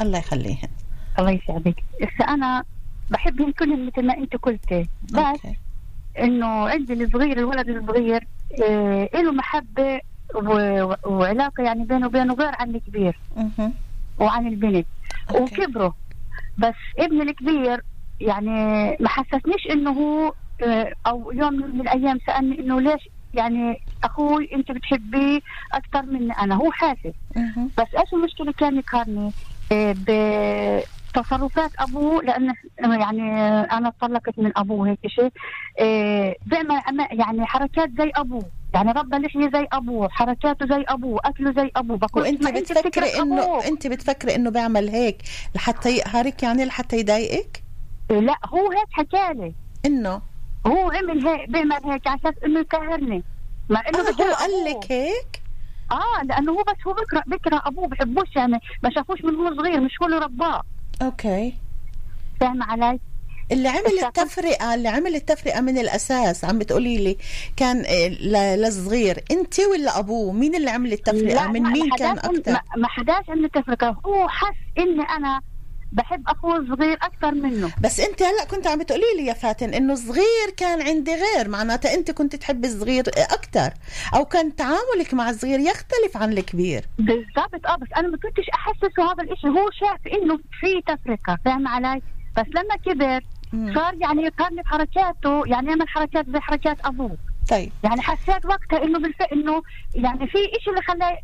[0.00, 0.68] الله يخليهن.
[1.18, 1.84] الله يسعدك.
[2.02, 2.64] بس أنا
[3.10, 4.88] بحبهم كلهم مثل ما أنت قلتي.
[5.02, 5.56] بس okay.
[6.18, 8.26] إنه عندي الصغير الولد الصغير
[8.60, 10.00] إيه له محبة
[11.06, 13.18] وعلاقة يعني بينه وبينه غير عن الكبير.
[14.18, 14.86] وعن البنت.
[15.30, 15.62] okay.
[15.62, 15.90] وكبروا
[16.58, 17.80] بس ابن الكبير
[18.20, 18.50] يعني
[19.00, 24.72] ما حسسنيش إنه هو آه، أو يوم من الأيام سألني إنه ليش يعني أخوي أنت
[24.72, 25.40] بتحبيه
[25.72, 26.54] أكثر مني أنا.
[26.54, 27.12] هو حاسس.
[27.78, 29.32] بس إيش المشكلة؟ كان يقارني
[29.72, 29.92] آه،
[31.12, 35.30] بتصرفات أبوه لأن يعني أنا اتطلقت من أبوه هيك شيء.
[35.80, 38.44] آه، بيعمل أما- يعني حركات زي أبوه.
[38.76, 42.72] يعني ربى لحية زي ابوه حركاته زي ابوه أكله زي ابوه بقول وأنت ما أنت
[42.72, 43.64] بتفكري أبوك.
[43.64, 45.22] أنت بتفكري إنه بيعمل هيك
[45.54, 47.62] لحتى يقهرك يعني لحتى يضايقك؟
[48.10, 49.54] لا هو هيك حكالي
[49.86, 50.22] إنه؟
[50.66, 53.24] هو عمل هيك بيعمل هيك على أساس إنه يقهرني.
[53.70, 54.70] مع إنه آه هو قال أبوه.
[54.80, 55.42] لك هيك؟
[55.92, 59.80] آه لأنه هو بس هو بكره بكره أبوه بحبوش يعني ما شافوش من هو صغير
[59.80, 60.62] مش هو اللي رباه.
[61.02, 61.54] أوكي.
[62.40, 63.00] فاهمه علي؟
[63.52, 67.16] اللي عمل التفرقه اللي عمل التفرقه من الأساس عم بتقولي لي
[67.56, 68.08] كان آه،
[68.56, 73.48] للصغير أنت ولا أبوه؟ مين اللي عمل التفرقه من مين كان أكثر ما- حداش عمل
[73.50, 74.00] تفرقة.
[74.06, 75.40] هو حس إني أنا
[75.92, 77.70] بحب أخوه الصغير أكثر منه.
[77.82, 81.48] بس أنت هلأ كنت عم بتقولي لي يا فاتن إنه الصغير كان عندي غير.
[81.48, 83.70] معناتها أنت كنت تحبي الصغير أكثر
[84.14, 86.84] أو كان تعاملك مع الصغير يختلف عن الكبير.
[86.98, 87.66] بالضبط.
[87.66, 89.46] آه بس أنا ما كنتش أحسسه هذا الإشي.
[89.48, 92.02] هو شاف إنه في تفرقة فاهمه علي؟
[92.36, 93.20] بس لما كبر.
[93.52, 97.16] صار يعني يقارن بحركاته يعني يعمل حركات زي حركات أبوه.
[97.48, 97.72] طيب.
[97.84, 99.62] يعني حسيت وقتها إنه بالفعل إنه
[99.94, 101.18] يعني في إشي اللي خلاه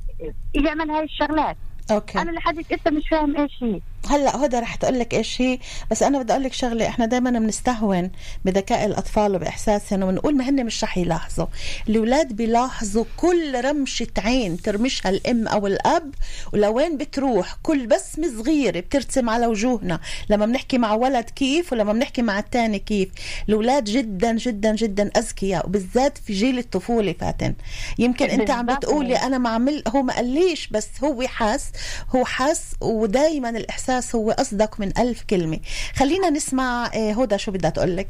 [0.54, 1.56] يعمل هاي الشغلات.
[1.90, 2.18] أوكي.
[2.18, 3.80] أنا لحد لسه مش فاهم إيش هي.
[4.10, 5.58] هلأ هدى رح تقول لك إيش هي
[5.90, 8.10] بس أنا بدي أقول لك شغلة إحنا دائما بنستهون
[8.44, 11.46] بذكاء الأطفال وبإحساسهم ونقول ما هن مش رح يلاحظوا.
[11.88, 16.14] الأولاد بيلاحظوا كل رمشة عين ترمشها الأم أو الأب
[16.52, 20.00] ولوين بتروح؟ كل بسمة صغيرة بترسم على وجوهنا.
[20.30, 23.08] لما بنحكي مع ولد كيف ولما بنحكي مع الثاني كيف.
[23.48, 27.54] الأولاد جدا جدا جدا اذكياء وبالذات في جيل الطفولة فاتن.
[27.98, 28.66] يمكن أنت عم.
[28.66, 31.70] بتقولي أنا ما عمل هو ما قاليش بس هو حس
[32.16, 35.58] هو حس ودايما الإحساس هو أصدق من ألف كلمة.
[35.94, 38.08] خلينا نسمع آه، هدى شو بدها تقول لك؟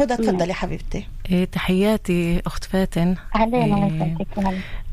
[0.00, 1.06] هدى تفضلي حبيبتي.
[1.30, 3.14] إيه تحياتي أخت فاتن.
[3.34, 4.16] علينا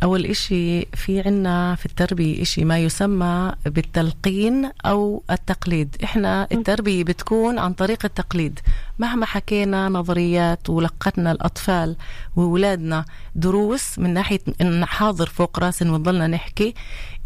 [0.03, 5.95] أول إشي في عنا في التربية إشي ما يسمى بالتلقين أو التقليد.
[6.03, 8.59] إحنا التربية بتكون عن طريق التقليد.
[8.99, 11.95] مهما حكينا نظريات ولقتنا الأطفال
[12.35, 16.73] وولادنا دروس من ناحية إن حاضر فوق راسنا ونضلنا نحكي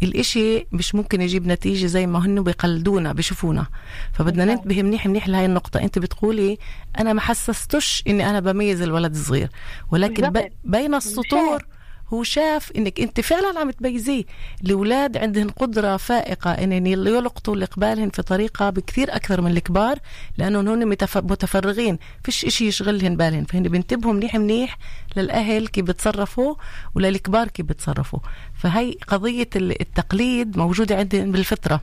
[0.02, 3.66] الإشي مش ممكن يجيب نتيجة زي ما هن بيقلدونا بشوفونا
[4.12, 5.80] فبدنا ننتبه منيح منيح لهي النقطة.
[5.80, 6.58] أنت بتقولي
[6.98, 9.50] أنا ما حسستش إني أنا بميز الولد الصغير
[9.90, 10.32] ولكن.
[10.64, 11.66] بين السطور
[12.12, 14.24] هو شاف إنك أنت فعلا عم تميزيه
[14.64, 19.98] الأولاد عندهم قدرة فائقة إن يلقطوا اقبالهم في طريقة بكثير أكثر من الكبار
[20.38, 21.98] لأنهم هن متف- متفرغين.
[22.24, 24.78] فيش إشي يشغلهم بالهم فهن بينتبهوا منيح منيح
[25.16, 26.54] للأهل كيف بتصرفوا
[26.94, 28.18] وللكبار كيف بتصرفوا.
[28.54, 31.80] فهي قضية ال- التقليد موجودة عندهم بالفطرة.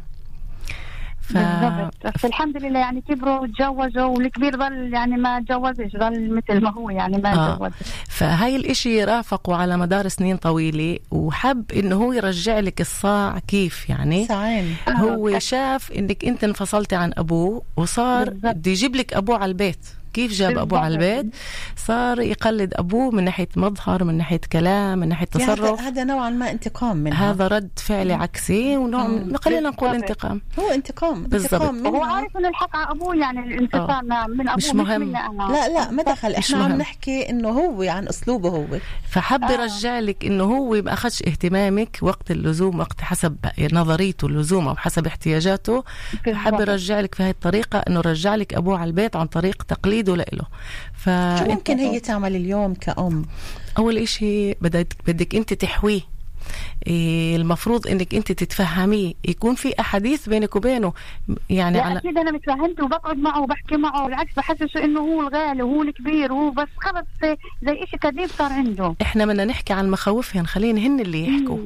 [1.24, 1.38] ف...
[1.38, 1.94] بالضبط.
[2.16, 6.90] بس الحمد لله يعني كبروا وتجوزوا والكبير ظل يعني ما تجوزش ظل مثل ما هو
[6.90, 7.56] يعني ما آه.
[7.56, 7.72] تجوز.
[8.10, 14.26] فهاي الإشي رافقه على مدار سنين طويلة وحب إنه هو يرجع لك الصاع كيف يعني.
[14.26, 18.30] ساعين هو شاف إنك أنت انفصلتي عن أبوه وصار.
[18.30, 19.88] بده يجيب لك أبوه على البيت.
[20.14, 20.94] كيف جاب ابوه على.
[20.94, 21.36] البيت؟
[21.76, 25.82] صار يقلد أبوه من ناحية مظهر من ناحية كلام من ناحية يعني هذا تصرف.
[25.82, 27.32] هذا نوعا ما انتقام منها.
[27.32, 29.96] هذا رد فعل عكسي ونوع من خلينا نقول.
[29.96, 30.42] انتقام.
[30.60, 31.54] هو انتقام بالضبط.
[31.54, 35.16] انتقام هو عارف انه الحق على أبوه يعني الانفصال من أبوه مش مش, مهم.
[35.16, 36.38] أنا لا لا ما دخل.
[36.38, 36.80] مش إحنا عم مهم.
[36.80, 38.66] نحكي إنه هو عن أسلوبه هو.
[39.10, 43.38] فحب يرجع لك إنه هو ما أخذش اهتمامك وقت اللزوم وقت حسب
[43.74, 45.84] نظريته اللزوم أو حسب احتياجاته.
[46.26, 46.70] فحب بالضبط.
[46.70, 49.64] يرجع لك في هاي الطريقة إنه رجع لك أبوه على البيت عن طريق
[50.04, 50.46] تقليده له
[50.94, 51.06] ف
[51.40, 53.26] شو ممكن هي تعمل اليوم كأم؟
[53.78, 56.02] أول إشي بدك بدك أنت تحويه.
[56.88, 60.94] المفروض إنك أنت تتفهميه يكون في أحاديث بينك وبينه.
[61.50, 65.64] يعني لا على أكيد أنا متفهمته وبقعد معه وبحكي معه بالعكس بحسسه إنه هو الغالي
[65.64, 67.06] وهو الكبير وهو بس خلص
[67.64, 68.96] زي شيء كذب صار عنده.
[69.02, 71.58] إحنا بدنا نحكي عن مخاوفهم خلينا هن اللي يحكوا.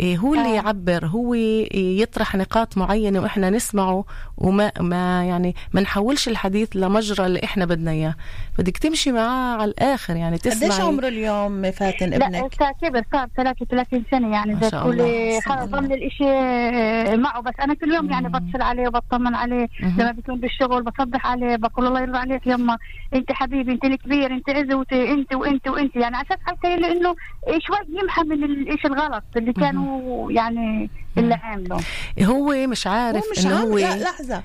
[0.00, 0.54] إيه هو اللي آه.
[0.54, 1.34] يعبر هو
[1.74, 4.04] يطرح نقاط معينة وإحنا نسمعه
[4.38, 8.14] وما ما يعني ما نحولش الحديث لمجرى اللي إحنا بدنا إياه.
[8.58, 13.02] بدك تمشي معاه على الآخر يعني قديش تسمعي عمره اليوم فاتن لا ابنك؟ صار كبر
[13.12, 17.40] صار 33 سنة يعني ما زي ضل الإشي آه، معه.
[17.40, 19.68] بس أنا كل يوم يعني بتصل عليه وبطمن عليه.
[19.98, 22.78] لما بيكون بالشغل بصبح عليه بقول الله يرضى عليك يما
[23.14, 25.96] أنت حبيبي أنت الكبير أنت عزوتي أنت وأنت وأنت.
[25.96, 27.14] يعني على أساس حتى انه
[27.58, 31.80] شوي يمحى من الشيء الغلط اللي كان هو يعني اللي عامله.
[32.22, 34.42] هو مش عارف هو مش هو لا لحظة.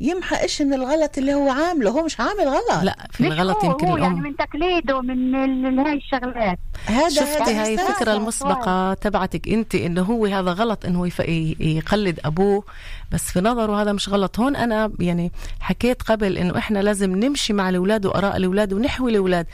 [0.00, 2.82] يمحى إيش من الغلط اللي هو عامله؟ هو مش عامل غلط.
[2.82, 4.22] لا في الغلط هو؟ يمكن هو يعني الأم.
[4.22, 6.58] من تقليده من ال- هاي الشغلات.
[6.86, 7.74] هذا شفتي هاي.
[7.74, 10.84] الفكرة المسبقة تبعتك أنت إنه هو هذا غلط
[11.20, 12.64] ي- يقلد أبوه.
[13.12, 14.40] بس في نظره هذا مش غلط.
[14.40, 19.46] هون أنا يعني حكيت قبل إنه إحنا لازم نمشي مع الأولاد وآراء الأولاد ونحوي الأولاد.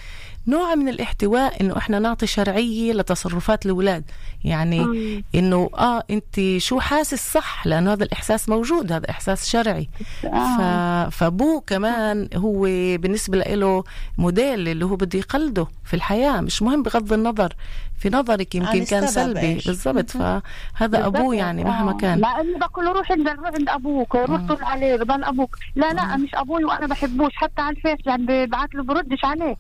[0.47, 4.05] نوع من الاحتواء إنه إحنا نعطي شرعية لتصرفات الأولاد.
[4.45, 9.89] يعني إنه آه أنت شو حاسس صح؟ لأنه هذا الإحساس موجود هذا إحساس شرعي.
[10.23, 10.27] ف...
[11.11, 12.63] فأبوه كمان هو
[12.99, 13.85] بالنسبة له
[14.19, 16.41] موديل اللي هو بده يقلده في الحياة.
[16.41, 17.55] مش مهم بغض النظر.
[17.99, 19.55] في نظرك يمكن كان سلبي.
[19.67, 20.11] بالضبط.
[20.11, 21.97] فهذا أبوه يعني مهما آه.
[21.97, 22.21] كان.
[22.21, 25.57] مع اني بقول له روح عند روح عند أبوك روح طل عليه ضل أبوك.
[25.77, 27.33] لا لا مش أبوي وأنا بحبوش.
[27.35, 29.57] حتى على الفيس يعني ببعث له بردش عليه.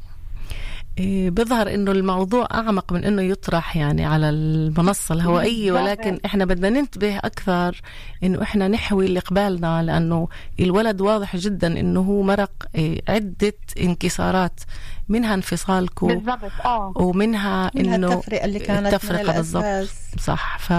[1.00, 5.72] بظهر إنه الموضوع أعمق من إنه يطرح يعني على المنصة الهوائية.
[5.72, 7.80] ولكن إحنا بدنا ننتبه أكثر
[8.22, 10.28] إنه إحنا نحوي اللي قبالنا لأنه
[10.60, 14.60] الولد واضح جدا إنه هو مرق إيه، عدة انكسارات
[15.12, 16.92] منها انفصالكم بالضبط آه.
[16.96, 19.88] ومنها منها إنه التفرقة اللي كانت التفرقه بالضبط.
[20.24, 20.58] صح.
[20.58, 20.72] ف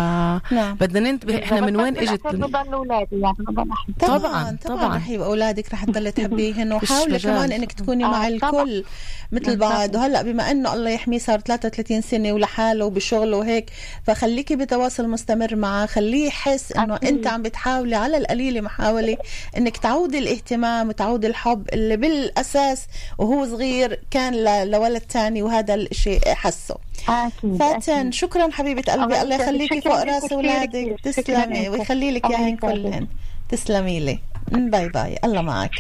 [0.54, 0.76] نعم.
[0.76, 3.54] بدنا ننتبه إحنا من وين إجت بضل اولادي يعني بضل
[4.00, 4.98] طبعا طبعاً، طبعا.
[4.98, 6.74] رح يبقى أولادك رح تضل تحبيهن.
[6.74, 7.20] وحاولي.
[7.20, 8.28] كمان إنك تكوني آه، مع.
[8.28, 8.84] الكل
[9.32, 9.96] مثل بعض.
[9.96, 13.70] وهلأ بما إنه الله يحميه صار 33 سنة ولحاله وبشغله وهيك
[14.04, 17.00] فخليكي بتواصل مستمر معه خليه يحس إنه.
[17.04, 19.18] أنت عم بتحاولي على القليلة محاولة
[19.58, 22.86] إنك تعودي الاهتمام وتعودي الحب اللي بالأساس
[23.18, 26.76] وهو صغير كان ل- لولد تاني وهذا الشيء حسه.
[27.10, 28.14] أكيد فاتن أكيد.
[28.14, 29.22] شكرا حبيبة قلبي.
[29.22, 29.36] الله.
[29.36, 31.70] يخليكي فوق راس اولادك تسلمي.
[31.70, 32.58] ويخلي لك إياهن.
[32.58, 33.08] كلهن.
[33.50, 34.20] تسلمي لي.
[34.52, 35.18] bye bye.
[35.24, 35.76] الله معك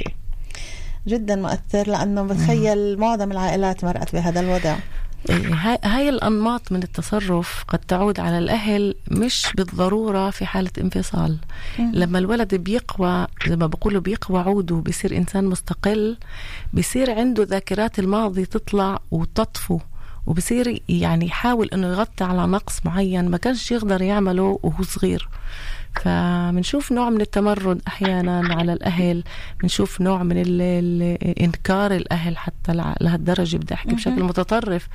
[1.07, 4.75] جدا مؤثر لأنه بتخيل معظم العائلات مرقت بهذا الوضع.
[5.29, 11.37] هاي هاي الأنماط من التصرف قد تعود على الأهل مش بالضرورة في حالة انفصال.
[11.79, 16.17] لما الولد بيقوى زي ما بقولوا بيقوى عوده بيصير إنسان مستقل
[16.73, 19.79] بيصير عنده ذاكرات الماضي تطلع وتطفو
[20.25, 25.29] وبصير يعني يحاول إنه يغطي على نقص معين ما كانش يقدر يعمله وهو صغير.
[26.01, 29.23] فبنشوف نوع من التمرد أحيانا على الأهل
[29.61, 31.01] بنشوف نوع من ال ال
[31.39, 34.87] إنكار الأهل حتى لهالدرجة بدي أحكي بشكل متطرف.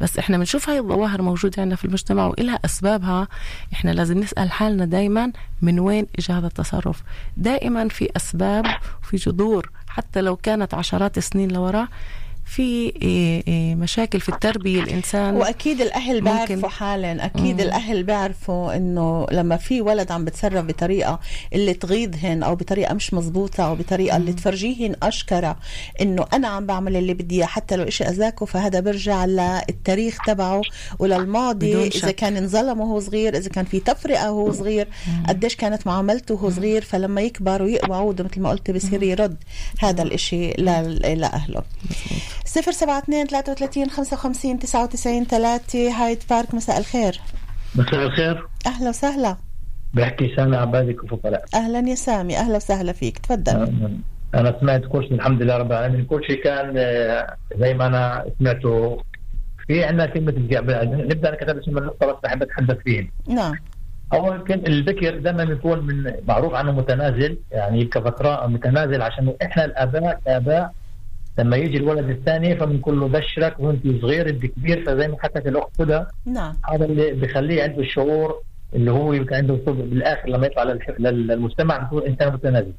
[0.00, 3.28] بس إحنا بنشوف هاي الظواهر موجودة عندنا في المجتمع وإلها أسبابها.
[3.72, 7.02] إحنا لازم نسأل حالنا دائما من وين اجى هذا التصرف.
[7.36, 8.66] دائما في أسباب
[9.02, 9.70] وفي جذور.
[9.88, 11.88] حتى لو كانت عشرات السنين لورا
[12.48, 16.20] في إيه، إيه، مشاكل في التربية الإنسان وأكيد الأهل.
[16.20, 21.20] بيعرفوا حالا أكيد الأهل بيعرفوا إنه لما في ولد عم بتصرف بطريقة
[21.52, 25.56] اللي تغيظهن أو بطريقة مش مزبوطه أو بطريقة اللي تفرجيهن اشكره
[26.00, 27.46] إنه أنا عم بعمل اللي بدي إياه.
[27.46, 30.62] حتى لو إشي اذاكوا فهذا برجع للتاريخ تبعه
[30.98, 31.86] وللماضي.
[31.86, 32.10] إذا.
[32.10, 34.88] كان انظلم وهو صغير إذا كان في تفرقة وهو صغير
[35.28, 36.82] قديش كانت معاملته وهو صغير.
[36.82, 39.36] فلما يكبر ويقوى عودة مثل ما قلت بصير يرد
[39.80, 41.62] هذا الإشي ل- لأهله.
[42.44, 47.20] صفر سبعة اثنين ثلاثة وثلاثين خمسة وخمسين تسعة وتسعين ثلاثة هايد بارك مساء الخير.
[47.74, 48.46] مساء الخير.
[48.66, 49.36] أهلا وسهلا.
[49.94, 52.36] بحكي سامي عبادي كفوفلاء أهلا يا سامي.
[52.36, 53.18] أهلا وسهلا فيك.
[53.18, 53.72] تفضل.
[54.34, 56.04] أنا سمعت كل شيء الحمد لله رب العالمين.
[56.04, 59.02] كل شيء كان آه، زي ما أنا سمعته.
[59.66, 63.54] في عندنا كلمة نبدأ أنا كتبت اسم النقطة بس بحب أتحدث فيهم نعم.
[64.12, 70.20] أول كان الذكر دائما بيكون من معروف عنه متنازل يعني كفترة متنازل عشان إحنا الآباء
[70.26, 70.72] الآباء
[71.38, 75.80] لما يجي الولد الثاني فبنقول له بشرك وانت صغير انت كبير فزي ما حكت الأخت
[75.80, 76.56] هدى نعم.
[76.70, 78.40] هذا اللي بيخليه عنده الشعور
[78.74, 79.72] اللي هو يبقى عنده صدق.
[79.84, 82.72] بالآخر لما يطلع للمجتمع بيكون انسان متنازل.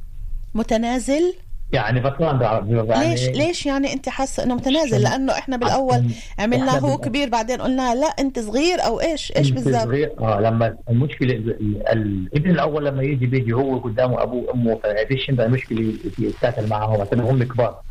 [0.56, 1.34] متنازل؟
[1.74, 6.04] يعني بالعربي يعني ليش ليش يعني أنت حاسة إنه متنازل؟ لأنه إحنا بالأول
[6.40, 10.12] عملنا هو كبير بعدين قلنا لا أنت صغير أو إيش؟ إيش بالضبط؟ صغير.
[10.20, 15.32] آه لما المشكلة ال- ال- الابن الأول لما يجي بيجي هو قدامه أبوه وأمه فقديش
[15.32, 17.82] بقى المشكلة يتكاتل معهم عشان هم كبار.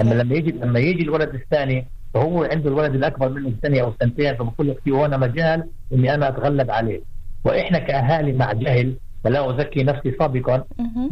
[0.00, 4.34] أما لما يجي لما يجي الولد الثاني فهو عنده الولد الأكبر منه سنه أو سنتين
[4.34, 7.00] فبقول لك في هون مجال إني أنا أتغلب عليه
[7.44, 8.94] وإحنا كأهالي مع جهل
[9.24, 10.64] فلا أزكي نفسي سابقا.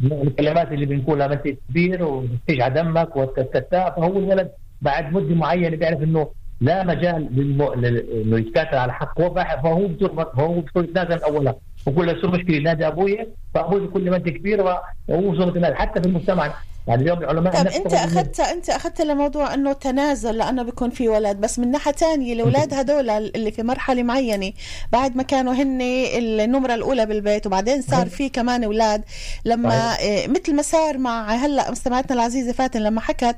[0.04, 3.08] الكلمات اللي بنقولها ما انت كبير وتيجي على دمك
[3.96, 4.50] فهو الولد
[4.82, 6.28] بعد مدة معينة بيعرف إنه
[6.60, 7.28] لا مجال.
[8.24, 11.54] إنه يتكاتل على حق هو فهو بصير فهو بصير يتنازل اولا
[11.86, 13.18] بقول له صار مشكله نادي أبوي
[13.54, 14.62] فابوي بيقول لي ما أنت كبير
[15.08, 16.54] وهو يتنازل حتى في المجتمع
[16.86, 21.36] يعني اليوم العلماء طب أنت اخذت أنت أخذت لموضوع إنه تنازل لأنه بيكون في ولد
[21.36, 24.52] بس من ناحية ثانية الأولاد هدول اللي في مرحلة معينة
[24.92, 29.02] بعد ما كانوا هن النمرة الأولى بالبيت وبعدين صار في كمان أولاد
[29.44, 33.36] لما آه مثل ما صار مع هلأ مستمعتنا العزيزة فاتن لما حكت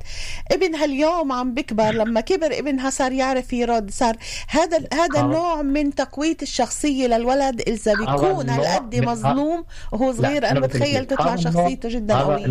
[0.51, 4.15] ابنها اليوم عم بكبر لما كبر ابنها صار يعرف يرد صار
[4.49, 11.05] هذا هذا نوع من تقوية الشخصية للولد إذا بيكون هالقد مظلوم وهو صغير أنا بتخيل
[11.05, 12.45] تطلع شخصيته جدا قوية.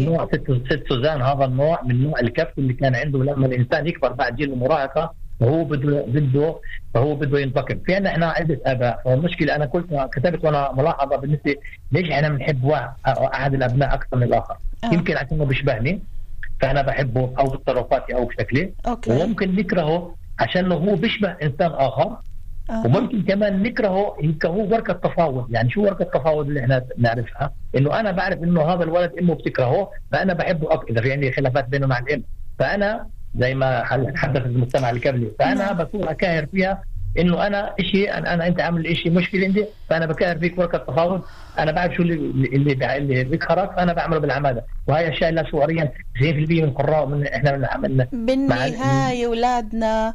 [0.90, 4.12] النوع ست ست سوزان هذا النوع من نوع الكبت اللي كان عنده لما الإنسان يكبر
[4.12, 6.54] بعد جيل المراهقة فهو بده بده
[6.94, 7.78] فهو بده ينتقم.
[7.86, 11.56] في عندنا إحنا عدة آباء فالمشكلة أنا قلت كتبت وأنا ملاحظة بالنسبة
[11.92, 12.64] ليش إحنا بنحب
[13.06, 14.56] أحد الأبناء أكثر من الآخر.
[14.84, 14.94] آه.
[14.94, 16.02] يمكن عشان بيشبهني
[16.60, 19.10] فأنا بحبه أو بتصرفاتي أو بشكلي okay.
[19.10, 22.16] وممكن نكرهه عشان هو بيشبه إنسان آخر.
[22.70, 22.86] أها.
[22.86, 25.46] وممكن كمان نكرهه هو ورقة تفاوض.
[25.50, 29.90] يعني شو ورقة التفاوض اللي إحنا نعرفها؟ إنه أنا بعرف إنه هذا الولد إمه بتكرهه
[30.12, 32.22] فأنا بحبه أكثر إذا في عندي خلافات بينه مع الإم.
[32.58, 33.06] فأنا
[33.38, 35.76] زي ما حدث المجتمع الكبلي فأنا نعم.
[35.76, 36.82] بكون أكاهر فيها
[37.18, 41.22] إنه أنا شيء أنا, أنا أنت عامل شيء مشكله عندي فأنا بكاهر فيك ورقة تفاوض.
[41.58, 42.14] أنا بعرف شو اللي
[42.56, 44.64] اللي اللي بيقهرك فأنا بعمله بالعمادة.
[44.86, 50.14] وهي أشياء لا شعوريا 90% من القراء من إحنا بنعمل بالنهاية أولادنا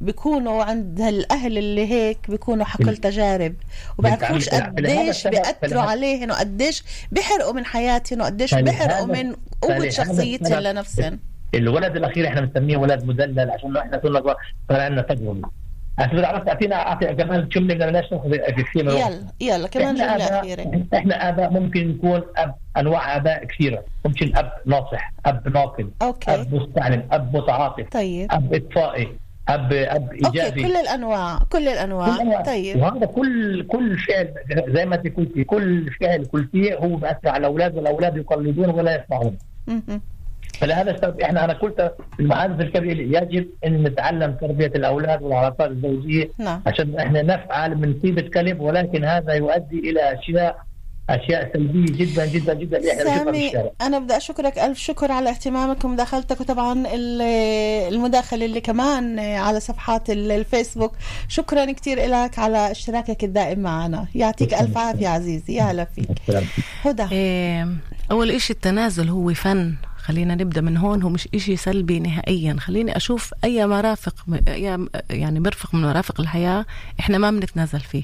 [0.00, 3.54] بيكونوا عند هالأهل اللي هيك بيكونوا حقل تجارب
[3.98, 6.82] وبعرفوش قديش بيأثروا عليهم وقديش
[7.12, 9.32] بيحرقوا من حياتهم وقديش بيحرقوا من
[9.62, 11.18] قوة فلهذا شخصيتهم لنفسهم.
[11.54, 14.20] الولد الأخير إحنا بنسميه ولد مدلل عشان إحنا كنا
[14.68, 15.48] صار عندنا تجربة.
[15.98, 18.84] عشان عرفت اعطينا أعطي كمان جمله بدنا بلاش ناخذ في كثير.
[18.90, 20.82] يلا يلا كمان آباء- أخيرة.
[20.94, 23.84] إحنا آباء ممكن نكون اب أنواع آباء كثيرة.
[24.04, 26.34] ممكن أب ناصح أب ناقد okay.
[26.34, 28.32] أب مستعلم أب متعاطف طيب.
[28.32, 29.08] أب إطفائي.
[29.54, 30.62] اب أب okay إيجابي.
[30.62, 32.20] كل الأنواع كل كل الأنواع.
[32.20, 32.42] أنواع.
[32.42, 32.76] طيب.
[32.82, 34.28] وهذا كل كل فعل
[34.68, 39.38] زي ما انت قلتي كل فعل قلتيه هو بأثر على الاولاد والأولاد يقلدون ولا يسمعون.
[40.60, 46.30] فلهذا السبب إحنا أنا قلت في المحادثه الكبيرة يجب إن نتعلم تربية الأولاد والعلاقات الزوجية
[46.38, 46.62] نعم.
[46.66, 50.58] عشان إحنا نفعل من طيبة قلب ولكن هذا يؤدي إلى أشياء
[51.14, 56.84] أشياء سلبية جدا جدا جدا سامي أنا بدي أشكرك ألف شكر على اهتمامك ومداخلتك وطبعا
[56.94, 57.22] ال-
[57.94, 60.92] المداخلة اللي كمان على صفحات ال- الفيسبوك.
[61.28, 64.06] شكرا كثير لك على اشتراكك الدائم معنا.
[64.14, 65.54] يعطيك ألف عافية عزيزي.
[65.54, 66.06] يا هلا فيك.
[66.84, 67.06] هدى.
[67.12, 67.68] إيه،
[68.10, 69.74] أول إشي التنازل هو فن.
[70.00, 72.56] خلينا نبدأ من هون هو مش إشي سلبي نهائيا.
[72.60, 74.14] خليني أشوف أي مرافق
[74.48, 76.66] أي يعني مرفق من مرافق الحياة
[77.00, 78.02] إحنا ما بنتنازل فيه.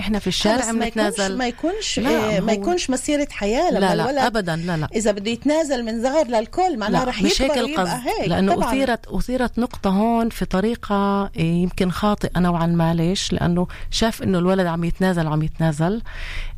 [0.00, 1.38] إحنا في الشارع بس ما يكونش بنتنازل.
[1.38, 4.88] ما يكونش لا، إيه، ما يكونش مسيرة حياة لما لا الولد لا ابدا لا لا.
[4.94, 7.88] إذا بده يتنازل من صغر للكل معناها رح مش هيك القصد.
[7.88, 8.68] هيك لأنه طبعاً.
[8.68, 12.94] اثيرت أثيرت نقطة هون في طريقة إيه، يمكن خاطئة نوعا ما.
[12.94, 16.02] ليش؟ لأنه شاف إنه الولد عم يتنازل عم يتنازل.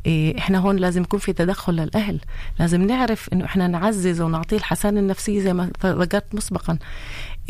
[0.37, 2.19] إحنا هون لازم يكون في تدخل للأهل.
[2.59, 6.77] لازم نعرف إنه إحنا نعزز ونعطيه الحسانه النفسية زي ما ذكرت مسبقا.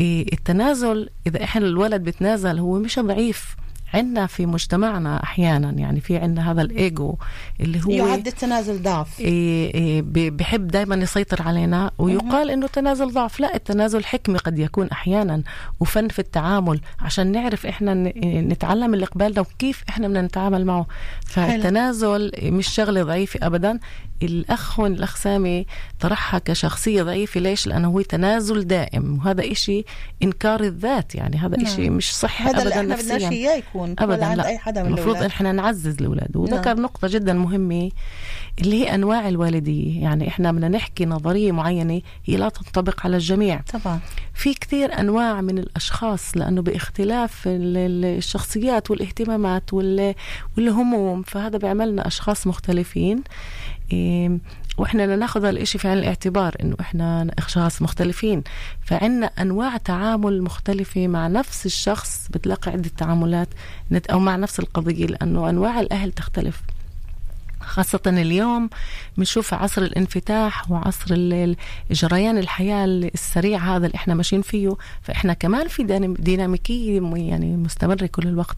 [0.00, 3.56] إيه، التنازل إذا إحنا الولد بتنازل هو مش ضعيف.
[3.94, 7.16] عندنا في مجتمعنا أحيانا يعني في عندنا هذا الإيجو
[7.60, 9.20] اللي هو يعد التنازل ضعف.
[9.20, 13.40] إيه إيه بحب دائما يسيطر علينا ويقال إنه التنازل ضعف.
[13.40, 15.42] لا التنازل حكمه قد يكون أحيانا
[15.80, 20.86] وفن في التعامل عشان نعرف إحنا نتعلم اللي قبالنا وكيف إحنا بدنا نتعامل معه.
[21.26, 23.78] فالتنازل مش شغلة ضعيفة ابدا.
[24.22, 25.66] الأخ هون الاخ سامي
[26.00, 27.40] طرحها كشخصية ضعيفة.
[27.40, 29.18] ليش؟ لأنه هو تنازل دائم.
[29.18, 29.84] وهذا إشي
[30.22, 31.66] إنكار الذات يعني هذا نعم.
[31.66, 33.30] إشي مش صحي هذا اللي ابدا إحنا بدناش نفسيا.
[33.30, 33.81] إياه يكون.
[33.84, 34.46] عيون ابدا عند لا.
[34.46, 35.16] أي حدا من المفروض.
[35.16, 36.36] إحنا نعزز الأولاد.
[36.36, 36.82] وذكر نعم.
[36.82, 37.90] نقطة جدا مهمة
[38.60, 40.02] اللي هي أنواع الوالدية.
[40.02, 43.60] يعني إحنا بدنا نحكي نظرية معينة هي لا تنطبق على الجميع.
[43.72, 44.00] طبعا.
[44.34, 50.14] في كثير أنواع من الأشخاص لأنه باختلاف ال- ال- الشخصيات والاهتمامات وال-
[50.56, 51.22] والهموم.
[51.22, 53.22] فهذا بيعملنا أشخاص مختلفين.
[53.92, 54.38] إيه،
[54.78, 58.42] وإحنا ناخذ الإشي في عين الاعتبار إنه إحنا أشخاص مختلفين.
[58.84, 63.48] فعنا أنواع تعامل مختلفة مع نفس الشخص بتلاقي عدة تعاملات
[64.10, 66.62] أو مع نفس القضية لأنه أنواع الأهل تختلف.
[67.60, 68.70] خاصة اليوم
[69.16, 71.14] بنشوف عصر الانفتاح وعصر
[71.90, 74.76] جريان الحياة السريع هذا اللي إحنا ماشيين فيه.
[75.02, 78.56] فإحنا كمان في دينام- ديناميكية يعني مستمرة كل الوقت.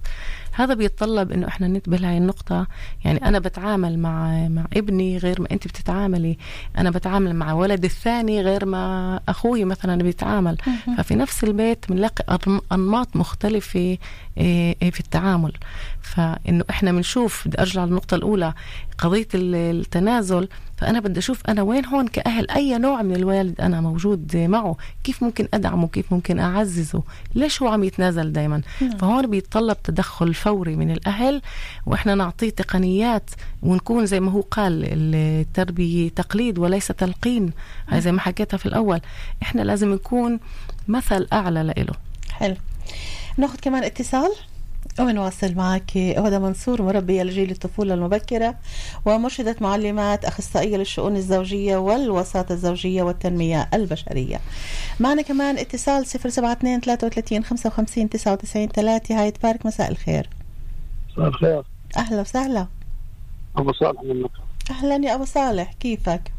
[0.57, 2.67] هذا بيتطلب إنه إحنا ننتبه لهي النقطة.
[3.05, 6.39] يعني أنا بتعامل مع مع ابني غير ما أنت بتتعاملي.
[6.79, 10.57] أنا بتعامل مع ولد الثاني غير ما أخوي مثلا بيتعامل.
[10.99, 12.39] ففي نفس البيت بنلاقي
[12.73, 13.99] أنماط مختلفة إيه،
[14.83, 15.53] إيه، في التعامل.
[16.03, 18.55] فإنه إحنا بنشوف بدي أرجع للنقطة الأولى.
[18.99, 22.51] قضية ال- التنازل فأنا بدي أشوف أنا وين هون كأهل.
[22.51, 27.03] أي نوع من الوالد أنا موجود معه؟ كيف ممكن أدعمه؟ كيف ممكن أعززه؟
[27.35, 28.63] ليش هو عم يتنازل دائما
[28.99, 31.43] فهون بيتطلب تدخل فوري من الأهل
[31.87, 33.31] وإحنا نعطيه تقنيات
[33.63, 37.53] ونكون زي ما هو قال التربية تقليد وليس تلقين.
[37.89, 39.01] هاي زي ما حكيتها في الأول.
[39.43, 40.41] إحنا لازم نكون
[40.89, 41.95] مثل أعلى لإله.
[42.31, 42.57] حلو.
[43.37, 44.31] ناخذ كمان اتصال.
[45.01, 45.97] ونواصل معك.
[45.97, 48.55] هدى منصور مربية لجيل الطفولة المبكرة
[49.07, 54.41] ومرشدة معلمات أخصائية للشؤون الزوجية والوساطة الزوجية والتنمية البشرية.
[55.01, 60.29] معنا كمان اتصال 072 33 55 99 3 هاي بارك مساء الخير.
[61.13, 61.63] مساء الخير.
[61.97, 62.67] أهلا وسهلا.
[63.57, 64.41] أبو صالح من مكة.
[64.71, 66.33] أهلا يا أبو صالح كيفك؟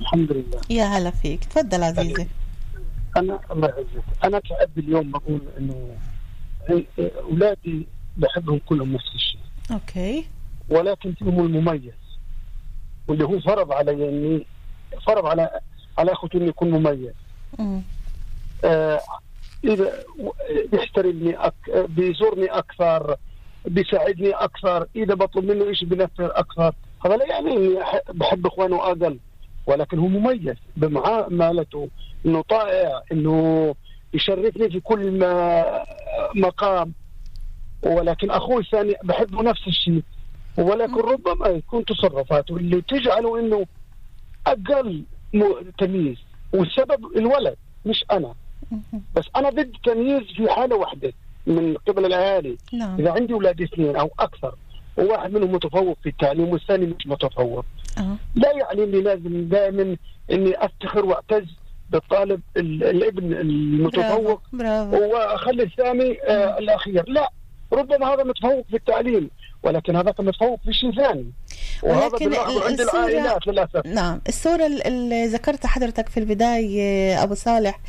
[0.00, 0.60] الحمد لله.
[0.70, 2.26] يا هلا فيك تفضل عزيزي.
[3.16, 4.04] أنا الله يعزك.
[4.24, 5.88] أنا كأب اليوم بقول إنه
[7.00, 7.86] أولادي
[8.16, 9.40] بحبهم كلهم نفس الشيء
[9.70, 10.24] أوكي.
[10.68, 11.92] ولكن فيهم المميز
[13.08, 14.46] واللي هو فرض علي اني
[15.06, 15.60] فرض على
[15.98, 17.14] على أخوتي إني أكون مميز.
[17.58, 17.82] مم.
[18.64, 19.00] آه
[19.64, 19.92] إذا
[20.72, 21.54] بيحترمني أك...
[21.88, 23.16] بيزورني أكثر
[23.64, 26.74] بيساعدني أكثر إذا بطلب منه شيء بنفر أكثر.
[27.04, 27.78] هذا لا يعني إني
[28.14, 29.18] بحب إخوانه أقل
[29.66, 31.88] ولكن هو مميز بمعاملته
[32.26, 33.74] إنه طائع إنه
[34.14, 35.64] يشرفني في كل ما
[36.34, 36.92] مقام.
[37.82, 40.02] ولكن أخوي الثاني بحبه نفس الشيء.
[40.58, 43.66] ولكن ربما يكون تصرفاته اللي تجعله إنه
[44.46, 45.04] أقل
[45.78, 46.16] تمييز.
[46.52, 47.56] والسبب الولد
[47.86, 48.34] مش أنا.
[49.16, 51.12] بس أنا ضد تمييز في حالة واحدة
[51.46, 53.00] من قبل الاهالي نعم.
[53.00, 54.54] إذا عندي أولاد اثنين أو أكثر
[54.96, 57.64] وواحد منهم متفوق في التعليم والثاني مش متفوق.
[57.98, 58.16] أه.
[58.34, 59.96] لا يعني إني لازم دائما
[60.32, 61.46] إني أفتخر وأعتز
[61.92, 67.04] بالطالب ال- الابن المتفوق واخلي الثاني آه الأخير.
[67.08, 67.30] لا
[67.72, 69.30] ربما هذا متفوق في التعليم
[69.62, 71.32] ولكن هذاك متفوق في شيء ثاني.
[71.82, 73.86] ولكن عند الصورة- العائلات للأسف.
[73.86, 77.80] نعم الصورة ال- اللي ذكرتها حضرتك في البداية أبو صالح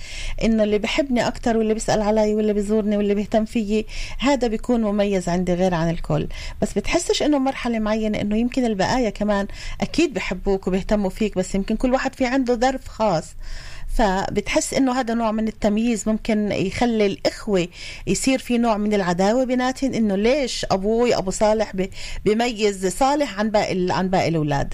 [0.43, 3.85] إنه اللي بحبني أكتر واللي بيسأل علي واللي بيزورني واللي بيهتم فيي
[4.19, 6.27] هذا بيكون مميز عندي غير عن الكل.
[6.61, 9.47] بس بتحسش إنه مرحلة معينة إنه يمكن البقايا كمان
[9.81, 13.35] أكيد بحبوك وبيهتموا فيك بس يمكن كل واحد في عنده ظرف خاص.
[13.93, 17.67] فبتحس إنه هذا نوع من التمييز ممكن يخلي الإخوة
[18.07, 21.71] يصير في نوع من العداوة بيناتهم إنه ليش أبوي أبو صالح
[22.25, 24.73] بيميز صالح عن باقي عن باقي الأولاد؟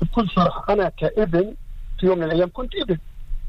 [0.00, 1.54] بكل صراحة أنا كابن
[2.00, 2.98] في يوم من الأيام كنت ابن.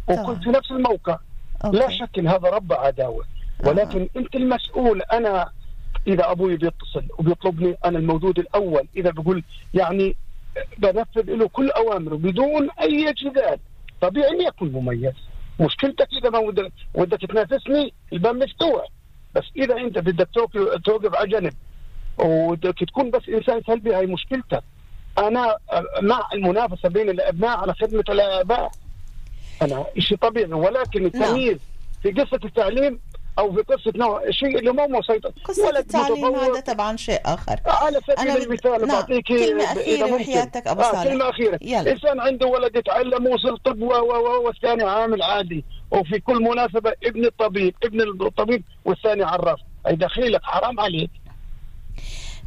[0.08, 1.18] وكنت في نفس الموقع
[1.66, 1.78] أوكي.
[1.78, 3.26] لا شك إن هذا رب عداوة
[3.64, 5.02] ولكن أنت المسؤول.
[5.02, 5.50] أنا
[6.08, 8.88] إذا أبوي بيتصل وبيطلبني أنا الموجود الأول.
[8.98, 10.16] إذا بقول يعني
[10.78, 13.60] بنفذ له كل أوامره بدون أي جدال.
[14.02, 15.14] طبيعي إني أكون مميز.
[15.60, 18.88] مشكلتك إذا ما ودك, ودك تنافسني الباب مفتوح.
[19.36, 21.54] بس إذا أنت بدك توقف, توقف على جنب
[22.18, 24.64] ودك تكون بس إنسان سلبي هاي مشكلتك.
[25.18, 25.58] أنا
[26.02, 28.72] مع المنافسة بين الأبناء على خدمة الآباء.
[29.62, 31.58] أنا شيء طبيعي ولكن التمييز
[32.04, 33.00] في قصة التعليم
[33.38, 38.00] أو في قصه نوع شيء اللي مو مسيطر قصة التعليم هذا طبعا شيء آخر على
[38.08, 38.88] سبيل أنا المثال نعم.
[38.88, 40.14] بعطيك أخيرة ممكن.
[40.14, 41.04] وحياتك أبو آه صالح.
[41.04, 41.92] كلمة أخيرة يلا.
[41.92, 43.82] إنسان عنده ولد يتعلم وصل طب
[44.46, 50.80] والثاني عامل عادي وفي كل مناسبة ابن الطبيب ابن الطبيب والثاني عراف أي دخيلك حرام
[50.80, 51.10] عليك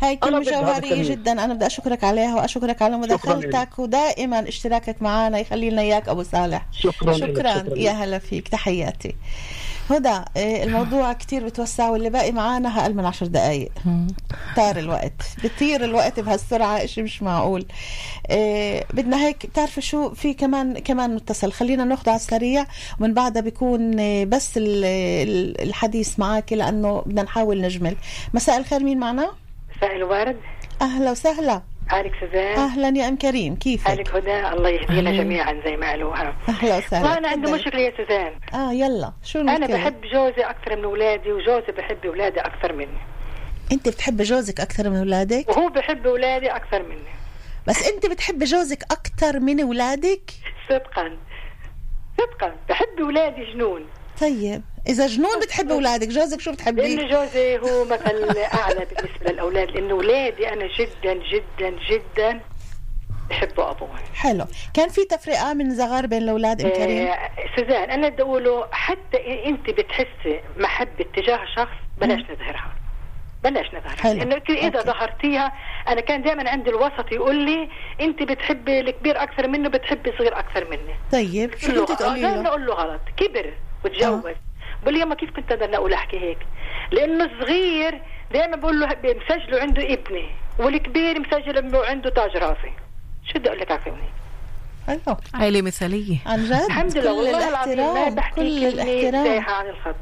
[0.03, 1.11] هاي كلمة جوهرية.
[1.11, 6.23] جدا أنا بدي أشكرك عليها وأشكرك على مداخلتك ودائما اشتراكك معنا يخلي لنا إياك أبو
[6.23, 7.91] صالح شكرا شكرا شكراً يا.
[7.91, 9.17] هلا فيك تحياتي
[9.93, 13.73] هدى إيه، الموضوع كتير بتوسع واللي باقي معانا أقل من عشر دقايق.
[14.57, 17.67] طار الوقت بطير الوقت بهالسرعة إشي مش معقول.
[18.31, 21.53] إيه بدنا هيك بتعرفي شو؟ في كمان كمان متصل.
[21.53, 22.67] خلينا ناخده على السريع
[23.01, 23.91] ومن بعدها بيكون
[24.29, 24.85] بس ال-
[25.29, 27.97] ال- الحديث معك لأنه بدنا نحاول نجمل.
[28.35, 29.31] مساء الخير مين معنا؟
[29.77, 30.37] مساء الورد.
[30.83, 31.63] أهلا وسهلا.
[31.91, 35.11] حالك سوزان أهلا يا أم كريم كيفك؟ حالك هدى الله يهدينا.
[35.13, 37.53] جميعا زي ما قالوها أهلا وسهلا وأنا عندي.
[37.53, 42.07] مشكلة يا سوزان آه يلا شو المشكلة؟ أنا بحب جوزي أكثر من أولادي وجوزي بحب
[42.07, 42.99] اولادي أكثر مني
[43.73, 47.11] أنت بتحبي جوزك أكثر من أولادك؟ وهو بحب أولادي أكثر مني
[47.67, 50.31] بس أنت بتحبي جوزك أكثر من أولادك؟
[50.69, 51.17] صدقا
[52.19, 53.87] صدقا بحب أولادي جنون
[54.21, 59.71] طيب إذا جنون بتحب أولادك جوزك شو بتحبي؟ لأنه جوزي هو مثل أعلى بالنسبة للأولاد
[59.71, 62.41] لأنه أولادي أنا جدا جدا جدا
[63.31, 64.45] بحبوا أبوهم حلو
[64.75, 69.47] كان في تفرقة من صغار بين الأولاد أم كريم؟ آه، سوزان أنا بدي أقوله حتى
[69.47, 72.75] أنت بتحسي محبة تجاه شخص بلاش نظهرها
[73.45, 74.19] بلاش نظهرها حلو.
[74.19, 75.53] لأنه إذا ظهرتيها
[75.89, 77.69] أنا كان دائما عندي الوسط يقول لي
[78.01, 82.21] أنت بتحبي الكبير أكثر منه بتحبي الصغير أكثر مني طيب شو كنت تقولي.
[82.21, 83.53] له؟ أنا أقول له غلط كبر
[83.85, 84.35] وتجوز.
[84.83, 86.39] بقول لي يما كيف كنت أقدر أقول أحكي هيك؟
[86.93, 88.03] لأنه الصغير
[88.33, 92.73] دائما بقول له مسجله عنده ابني والكبير مسجل انه عنده تاج راسي.
[93.27, 94.09] شو بدي أقول لك عفوني
[94.87, 95.17] حلو.
[95.35, 96.17] عائلة مثالية.
[96.27, 99.55] عن جد؟ الحمد لله والله العظيم ما بحكي كل الاحترام.
[99.55, 99.95] عن الخط.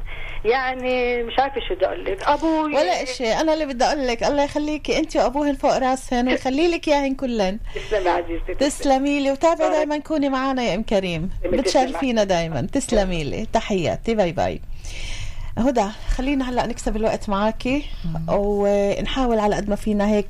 [0.45, 2.23] يعني مش عارفة شو بدي أقول لك.
[2.23, 3.33] أبوي ولا إشي.
[3.33, 7.59] أنا اللي بدي أقول لك الله يخليكي أنت وأبوهن فوق راسهن ويخلي لك إياهن كلن.
[7.75, 9.19] تسلمي عزيزتي تسلمي.
[9.19, 11.29] لي وتابعي دائما كوني معنا يا أم كريم.
[11.45, 13.47] بتشرفينا دائما تسلمي لي.
[13.53, 14.15] تحياتي.
[14.15, 14.61] bye bye.
[15.57, 15.85] هدى
[16.15, 17.83] خلينا هلأ نكسب الوقت معاكي.
[18.27, 20.27] ونحاول على قد ما فينا هيك.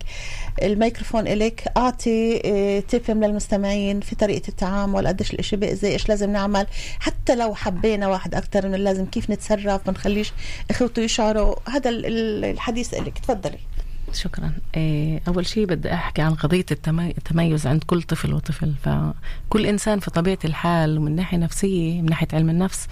[0.63, 6.67] الميكروفون إلك أعطي آه، tip للمستمعين في طريقة التعامل قديش الإشي بيأذي إيش لازم نعمل.
[6.99, 10.33] حتى لو حبينا واحد أكتر من اللازم كيف نتصرف ما نخليش
[10.69, 11.55] إخوته يشعروا.
[11.69, 13.57] هذا ال- ال- الحديث إلك تفضلي.
[14.13, 14.51] شكرا.
[14.77, 18.73] إيه، أول شيء بدي أحكي عن قضية التمي- التميز عند كل طفل وطفل.
[18.83, 22.87] فكل إنسان في طبيعة الحال ومن ناحية نفسية من ناحية علم النفس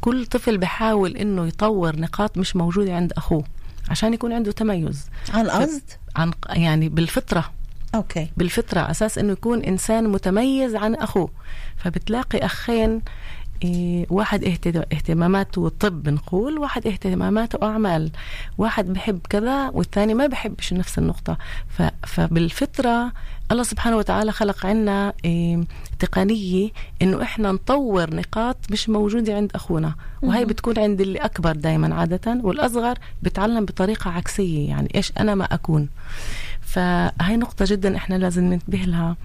[0.00, 3.44] كل طفل بحاول إنه يطور نقاط مش موجودة عند أخوه.
[3.90, 5.06] عشان يكون عنده تميز.
[5.34, 5.82] عن قصد؟
[6.16, 7.50] عن يعني بالفطرة.
[7.94, 8.30] أوكي.
[8.36, 11.30] بالفطرة على أساس إنه يكون إنسان متميز عن أخوه.
[11.76, 13.00] فبتلاقي أخين إيه،
[14.10, 18.10] واحد اهت- اهتماماته طب نقول واحد اهتماماته أعمال.
[18.58, 21.38] واحد بحب كذا والثاني ما بحبش نفس النقطة.
[22.06, 23.12] فبالفطرة
[23.52, 25.60] الله سبحانه وتعالى خلق عنا إيه،
[25.98, 26.70] تقنية
[27.02, 29.94] إنه إحنا نطور نقاط مش موجودة عند أخونا.
[30.22, 30.44] وهي.
[30.44, 35.88] بتكون عند اللي أكبر دايما عادة والأصغر بتعلم بطريقة عكسية يعني إيش أنا ما أكون.
[36.60, 39.16] فهي نقطة جدا إحنا لازم ننتبه لها.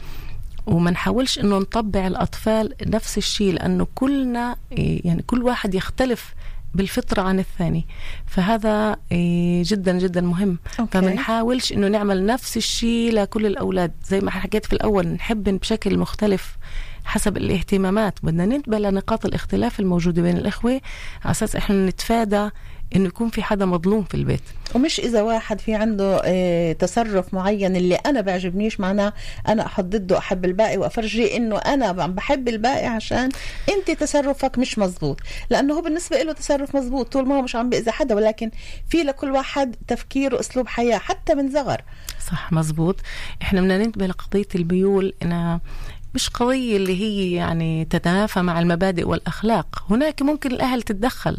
[0.65, 6.33] وما نحاولش إنه نطبع الأطفال نفس الشيء لأنه كلنا إيه، يعني كل واحد يختلف
[6.73, 7.85] بالفطرة عن الثاني.
[8.25, 10.57] فهذا إيه، جدا جدا مهم.
[10.79, 10.91] أوكي.
[10.91, 13.91] فما نحاولش إنه نعمل نفس الشيء لكل الأولاد.
[14.07, 16.57] زي ما حكيت في الأول نحب بشكل مختلف
[17.05, 18.19] حسب الاهتمامات.
[18.23, 20.81] بدنا ننتبه لنقاط الاختلاف الموجودة بين الإخوة
[21.23, 22.49] على أساس إحنا نتفادى
[22.95, 24.41] إنه يكون في حدا مظلوم في البيت.
[24.75, 29.13] ومش إذا واحد في عنده آه تصرف معين اللي أنا بعجبنيش معناه
[29.47, 33.29] أنا أحط ضده أحب الباقي وافرجيه إنه أنا بحب الباقي عشان
[33.69, 35.19] أنت تصرفك مش مزبوط
[35.49, 38.51] لأنه هو بالنسبة له تصرف مزبوط طول ما هو مش عم بيأذي حدا ولكن
[38.89, 41.81] في لكل واحد تفكير وأسلوب حياة حتى من صغر.
[42.31, 42.95] صح مزبوط
[43.41, 45.61] إحنا بدنا ننتبه لقضية الميول إنها
[46.15, 49.85] مش قضية اللي هي يعني تتنافى مع المبادئ والأخلاق.
[49.89, 51.37] هناك ممكن الأهل تتدخل.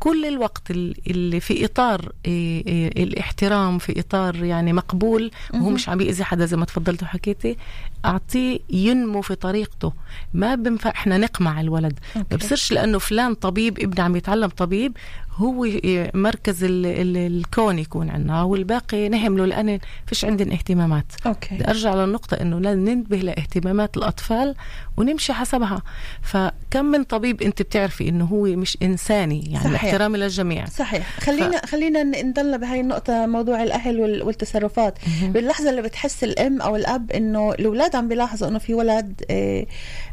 [0.00, 5.70] كل الوقت ال- اللي في إطار إيه إيه الاحترام في إطار يعني مقبول وهو.
[5.70, 7.56] مش عم بيأذي حدا زي ما تفضلت وحكيتي
[8.04, 9.92] أعطيه ينمو في طريقته
[10.34, 11.98] ما بنفع إحنا نقمع الولد.
[12.16, 14.96] ما بصيرش لأنه فلان طبيب ابني عم يتعلم طبيب
[15.36, 15.66] هو
[16.14, 21.04] مركز ال- ال- الكون يكون عندنا والباقي نهمله لأن فيش عندنا اهتمامات.
[21.26, 21.54] أوكي.
[21.54, 24.54] بدي أرجع للنقطة إنه ننتبه لإهتمامات الأطفال
[24.96, 25.82] ونمشي حسبها.
[26.22, 29.84] فكم من طبيب أنت بتعرفي إنه هو مش إنساني يعني صحيح.
[29.84, 30.64] احترامي للجميع.
[30.66, 31.18] صحيح.
[31.20, 34.98] خلينا خلينا ن- نضل بهاي النقطة موضوع الأهل وال- والتصرفات.
[35.22, 39.66] باللحظة اللي بتحس الأم أو الأب إنه الأولاد عم بيلاحظوا إنه في ولد آه،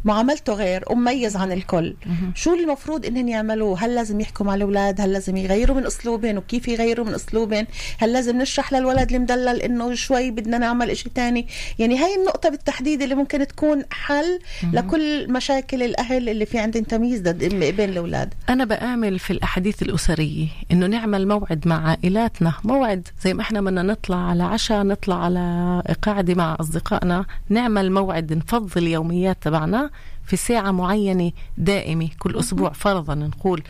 [0.06, 1.96] معاملته غير ومميز عن الكل.
[2.36, 6.68] شو المفروض إنهم يعملوه؟ هل لازم يحكوا مع الأولاد؟ هل لازم يغيروا من أسلوبهم وكيف
[6.68, 11.48] يغيروا من أسلوبهم هل لازم نشرح للولد المدلل إنه شوي بدنا نعمل إشي تاني؟
[11.80, 14.40] يعني هاي النقطة بالتحديد اللي ممكن تكون حل.
[14.74, 18.34] لكل مشاكل الأهل اللي في عندهم تمييز ضد- بين الأولاد.
[18.50, 23.82] أنا بآمل في الأحاديث الأسرية إنه نعمل موعد مع عائلاتنا موعد زي ما إحنا بدنا
[23.84, 29.90] نطلع على عشاء نطلع على قاعدة مع أصدقائنا نعمل موعد نفضي اليوميات تبعنا
[30.34, 33.64] في ساعة معينة دائمة كل أسبوع فرضا نقول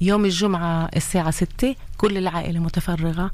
[0.00, 3.30] يوم الجمعة الساعة ستة كل العائلة متفرغة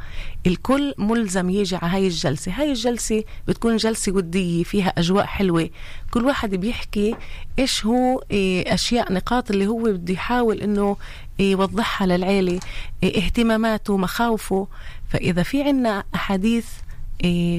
[0.47, 2.53] الكل ملزم يجي على هاي الجلسة.
[2.53, 5.71] هاي الجلسة بتكون جلسة ودية فيها أجواء حلوة.
[6.11, 7.17] كل واحد بيحكي
[7.59, 10.97] إيش هو إيه أشياء نقاط اللي هو بده يحاول إنه
[11.39, 12.61] يوضحها للعيلة
[13.03, 14.69] إيه اهتماماته مخاوفه.
[15.09, 16.84] فإذا في عنا أحاديث إيه،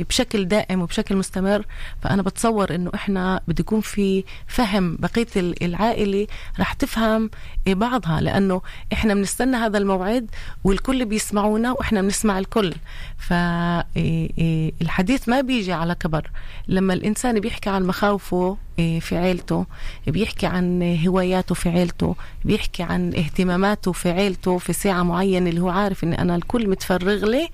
[0.09, 1.65] بشكل دائم وبشكل مستمر.
[2.01, 6.27] فأنا بتصور إنه إحنا بده يكون في فهم بقية العائلة
[6.59, 7.29] رح تفهم
[7.67, 8.21] إيه، بعضها.
[8.21, 8.61] لأنه
[8.93, 10.29] إحنا بنستنى هذا الموعد
[10.63, 12.73] والكل بيسمعونا وإحنا بنسمع الكل.
[13.17, 16.29] فالحديث ما بيجي على كبر.
[16.67, 19.65] لما الإنسان بيحكي عن مخاوفه إيه، في عيلته
[20.07, 25.69] بيحكي عن هواياته في عيلته بيحكي عن اهتماماته في عيلته في ساعة معينة اللي هو
[25.69, 27.49] عارف إن أنا الكل متفرغ لي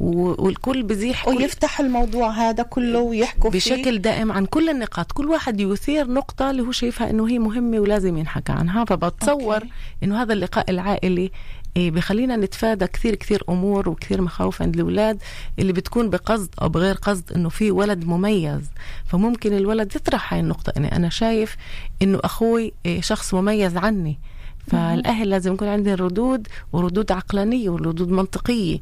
[0.00, 3.96] والكل بزيح ويفتح الموضوع هذا كله ويحكوا بشكل فيه.
[3.96, 5.12] دائم عن كل النقاط.
[5.12, 8.84] كل واحد يثير نقطة اللي هو شايفها إنه هي مهمة ولازم ينحكى عنها.
[8.84, 9.60] فبتصور.
[10.02, 11.30] إنه هذا اللقاء العائلي
[11.76, 15.22] إيه بخلينا نتفادى كثير كثير أمور وكثير مخاوف عند الأولاد
[15.58, 18.62] اللي بتكون بقصد أو بغير قصد إنه في ولد مميز.
[19.06, 20.72] فممكن الولد يطرح هاي النقطة.
[20.76, 21.56] اني أنا شايف
[22.02, 24.18] إنه أخوي إيه شخص مميز عني.
[24.66, 28.78] فالأهل لازم يكون عندهم ردود وردود عقلانية وردود منطقية.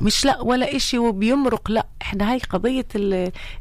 [0.00, 2.86] مش لا ولا إشي وبيمرق لا إحنا هاي قضية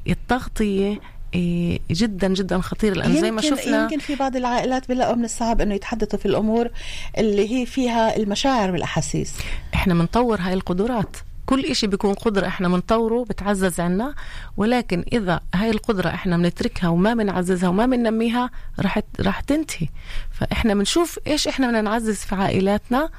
[0.08, 1.00] التغطية
[1.34, 5.62] إيه، جدا جدا خطير لأنه زي ما شفنا يمكن في بعض العائلات بيلاقوا من الصعب
[5.62, 6.70] إنه يتحدثوا في الأمور
[7.18, 9.34] اللي هي فيها المشاعر والأحاسيس.
[9.74, 11.18] إحنا بنطور هاي القدرات.
[11.52, 14.16] كل إشي بيكون قدرة إحنا بنطوره بتعزز عنا
[14.58, 18.49] ولكن إذا هاي القدرة إحنا بنتركها وما بنعززها وما بننميها
[18.80, 19.88] رح رح تنتهي.
[20.32, 23.10] فإحنا بنشوف إيش إحنا بدنا نعزز في عائلاتنا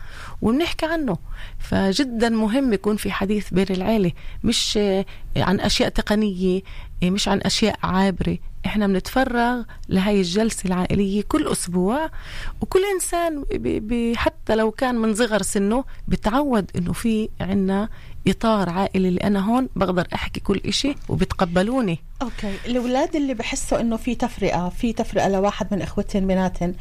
[0.42, 1.16] وبنحكي عنه.
[1.58, 4.12] فجدا مهم يكون في حديث بين العيلة
[4.44, 4.78] مش
[5.36, 6.62] عن أشياء تقنية
[7.04, 8.38] مش عن أشياء عابرة.
[8.66, 12.10] إحنا بنتفرغ لهي الجلسة العائلية كل أسبوع
[12.60, 13.44] وكل إنسان
[14.16, 17.88] حتى لو كان من صغر سنه بتعود إنه في عنا
[18.28, 21.98] إطار عائلي اللي أنا هون بقدر أحكي كل إشي وبتقبلوني.
[22.22, 22.54] أوكي.
[22.66, 26.74] الأولاد اللي بحسوا إنه في تفرقة في تفرقة لواحد من إخوتهم بيناتهم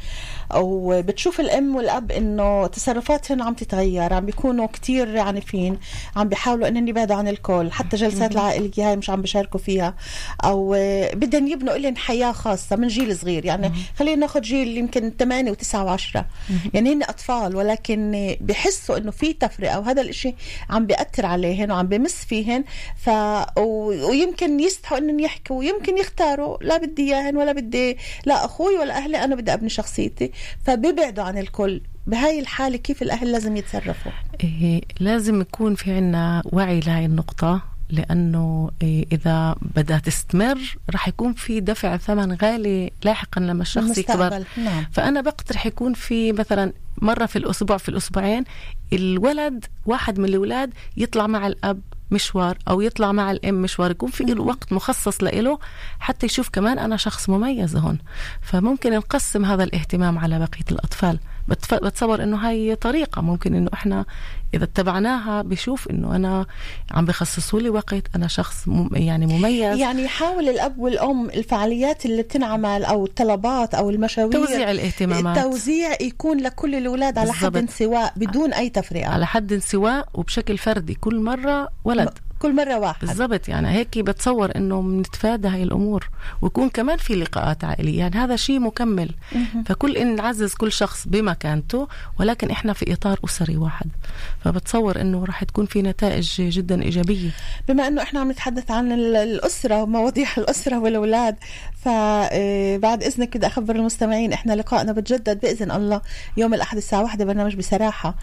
[0.52, 5.78] أو بتشوف الأم والأب إنه تصرفاتهم عم تتغير عم بيكونوا كتير عنيفين
[6.16, 7.72] عم بيحاولوا إنهم يبعدوا عن الكل.
[7.72, 9.94] حتى جلسات العائلية هاي مش عم بيشاركوا فيها.
[10.44, 10.76] أو
[11.14, 13.44] بدهم يبنوا لهم حياة خاصة من جيل صغير.
[13.44, 16.22] يعني خلينا ناخذ جيل يمكن 8 و9 و10
[16.74, 20.34] يعني هن أطفال ولكن بحسوا إنه في تفرقة وهذا الإشي
[20.70, 22.64] عم بيأثر عليهن وعم بمس فيهن.
[22.96, 23.10] ف
[23.58, 29.24] ويمكن يستحوا إنهم يحكوا ويمكن يختاروا لا بدي إياهن ولا بدي لا أخوي ولا أهلي
[29.24, 30.32] أنا بدي أبني شخصيتي
[30.64, 34.12] فبيبعدوا عن الكل بهاي الحالة كيف الأهل لازم يتصرفوا؟
[34.44, 41.32] إيه لازم يكون في عنا وعي لهي النقطة لأنه إيه إذا بدها تستمر رح يكون
[41.32, 44.86] في دفع ثمن غالي لاحقا لما الشخص يكبر نعم.
[44.92, 46.72] فأنا بقترح يكون في مثلا
[47.02, 48.44] مرة في الأسبوع في الأسبوعين
[48.92, 51.80] الولد واحد من الأولاد يطلع مع الأب
[52.12, 55.58] مشوار أو يطلع مع الأم مشوار يكون في له وقت مخصص له
[56.00, 57.98] حتى يشوف كمان أنا شخص مميز هون.
[58.42, 61.18] فممكن نقسم هذا الاهتمام على بقية الأطفال.
[61.48, 63.22] بتصور إنه هاي طريقة.
[63.22, 64.04] ممكن إنه إحنا
[64.54, 66.46] إذا اتبعناها بشوف إنه أنا
[66.90, 69.78] عم بخصصوا لي وقت أنا شخص يعني مميز.
[69.78, 75.38] يعني يحاول الأب والأم الفعاليات اللي بتنعمل أو الطلبات أو المشاوير توزيع الاهتمامات.
[75.38, 79.08] التوزيع يكون لكل الأولاد على حد سواء بدون أي تفرقة.
[79.08, 82.18] على حد سواء وبشكل فردي كل مرة ولد.
[82.42, 83.06] كل مرة واحد.
[83.06, 86.10] بالضبط يعني هيك بتصور إنه بنتفادى هاي الأمور.
[86.42, 87.98] ويكون كمان في لقاءات عائلية.
[87.98, 89.10] يعني هذا شيء مكمل.
[89.66, 91.88] فكل إن نعزز كل شخص بمكانته
[92.20, 93.86] ولكن إحنا في إطار أسري واحد.
[94.44, 97.30] فبتصور إنه راح تكون في نتائج جدا إيجابية.
[97.68, 101.36] بما إنه إحنا عم نتحدث عن الأسرة ومواضيع الأسرة والأولاد
[101.82, 106.00] فبعد إذنك بدي أخبر المستمعين إحنا لقائنا بتجدد بإذن الله
[106.36, 108.14] يوم الأحد الساعة واحدة برنامج بصراحة.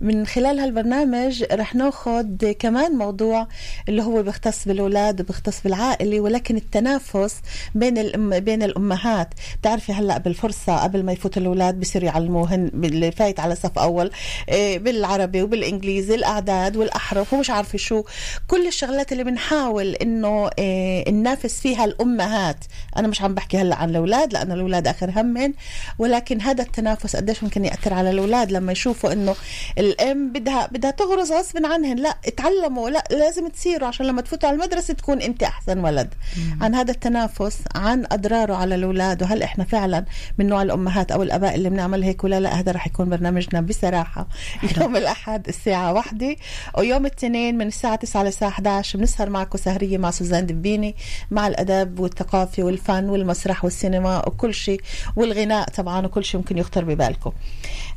[0.00, 3.48] من خلال هالبرنامج رح ناخذ كمان موضوع
[3.88, 7.36] اللي هو بيختص بالأولاد وبيختص بالعائلة ولكن التنافس
[7.74, 9.28] بين الأم بين الأمهات.
[9.60, 14.10] بتعرفي هلأ بالفرصة قبل ما يفوتوا الأولاد بصيروا يعلموهن اللي فايت على صف أول
[14.48, 18.04] إيه، بالعربي وبالإنجليزي الأعداد والأحرف ومش عارفة شو.
[18.48, 22.56] كل الشغلات اللي بنحاول إنه إيه، ننافس فيها الأمهات.
[22.96, 25.52] أنا مش عم بحكي هلأ عن الأولاد لأنه الأولاد آخر همن
[25.98, 29.34] ولكن هذا التنافس قديش ممكن يأثر على الأولاد لما يشوفوا إنه
[29.78, 31.96] الأم بدها بدها تغرز غصب عنهن.
[31.96, 32.90] لأ اتعلموا.
[32.90, 36.14] لأ لازم تصيروا عشان لما تفوتوا على المدرسة تكون أنت أحسن ولد.
[36.60, 40.04] عن هذا التنافس عن أضراره على الأولاد وهل إحنا فعلا
[40.38, 44.28] من نوع الأمهات أو الآباء اللي بنعمل هيك ولا لا هذا رح يكون برنامجنا بصراحة.
[44.80, 46.36] يوم الأحد الساعة واحدة
[46.78, 50.96] ويوم الاثنين من الساعة 9 للساعة 11 بنسهر معكم سهرية مع سوزان دبيني
[51.30, 54.80] مع الأدب والثقافة والفن والمسرح والسينما وكل شيء
[55.16, 57.32] والغناء طبعا وكل شيء ممكن يخطر ببالكم.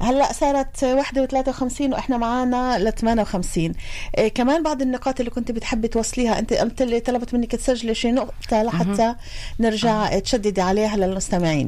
[0.01, 3.73] هلأ صارت واحدة و53 وإحنا معانا ل 58
[4.17, 6.39] إيه كمان بعض النقاط اللي كنت بتحبي توصليها.
[6.39, 9.15] أنت قلت لي طلبت منك تسجلي شي نقطة لحتى
[9.59, 11.67] نرجع تشددي عليها للمستمعين.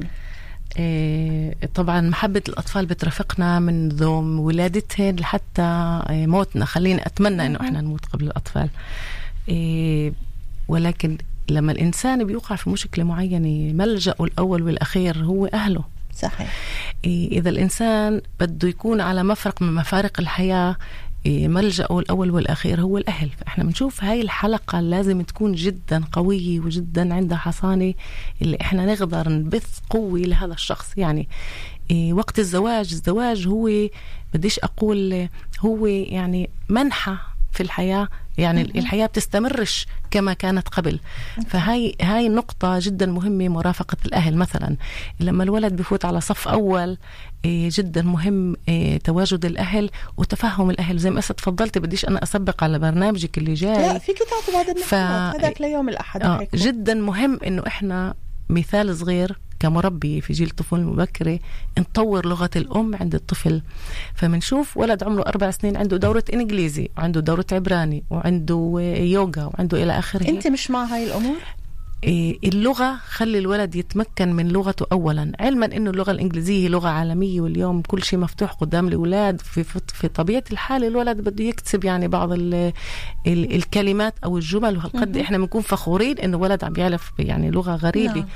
[0.79, 6.65] إيه، طبعا محبة الأطفال بترافقنا منذ ولادتهم لحتى إيه، موتنا.
[6.65, 8.69] خليني أتمنى أنه إحنا نموت قبل الأطفال.
[9.49, 10.13] إيه،
[10.67, 11.17] ولكن
[11.49, 15.84] لما الإنسان بيوقع في مشكلة معينة ملجأه الأول والأخير هو أهله.
[16.15, 16.53] صحيح.
[17.05, 20.75] إذا الإنسان بده يكون على مفرق من مفارق الحياة
[21.26, 23.30] ملجأه الأول والأخير هو الأهل.
[23.30, 27.93] فإحنا بنشوف هاي الحلقة لازم تكون جدا قوية وجدا عندها حصانة
[28.41, 30.97] اللي إحنا نقدر نبث قوة لهذا الشخص.
[30.97, 31.28] يعني
[31.91, 33.69] إيه، وقت الزواج الزواج هو
[34.34, 35.28] بديش أقول
[35.59, 40.99] هو يعني منحة في الحياة يعني الحياة بتستمرش كما كانت قبل.
[41.47, 44.76] فهاي هاي نقطة جدا مهمة مرافقة الأهل مثلا.
[45.20, 46.97] لما الولد بفوت على صف أول
[47.45, 50.97] إيه، جدا مهم إيه، تواجد الأهل وتفهم الأهل.
[50.97, 53.93] زي ما أسا تفضلت بديش أنا أسبق على برنامجك اللي جاي.
[53.93, 54.86] لا فيك تعطي بعض النقاط.
[54.88, 54.93] ف...
[55.36, 58.14] هذاك ليوم الأحد آه جدا مهم إنه إحنا
[58.52, 61.39] مثال صغير كمربي في جيل الطفولة المبكرة
[61.80, 63.62] نطور لغة الأم عند الطفل
[64.16, 69.99] فمنشوف ولد عمره أربع سنين عنده دورة إنجليزي وعنده دورة عبراني وعنده يوغا وعنده إلى
[69.99, 71.38] آخره أنت مش مع هاي الأمور؟
[72.04, 75.32] إيه، اللغة خلي الولد يتمكن من لغته أولا.
[75.39, 79.41] علما أنه اللغة الإنجليزية هي لغة عالمية واليوم كل شيء مفتوح قدام الأولاد.
[79.41, 82.54] في, في طبيعة الحال الولد بده يكتسب يعني بعض ال
[83.28, 84.78] ال الكلمات أو الجمل.
[84.78, 88.14] وهالقد إحنا بنكون فخورين أنه ولد عم يعرف يعني لغة غريبة.
[88.20, 88.28] نعم.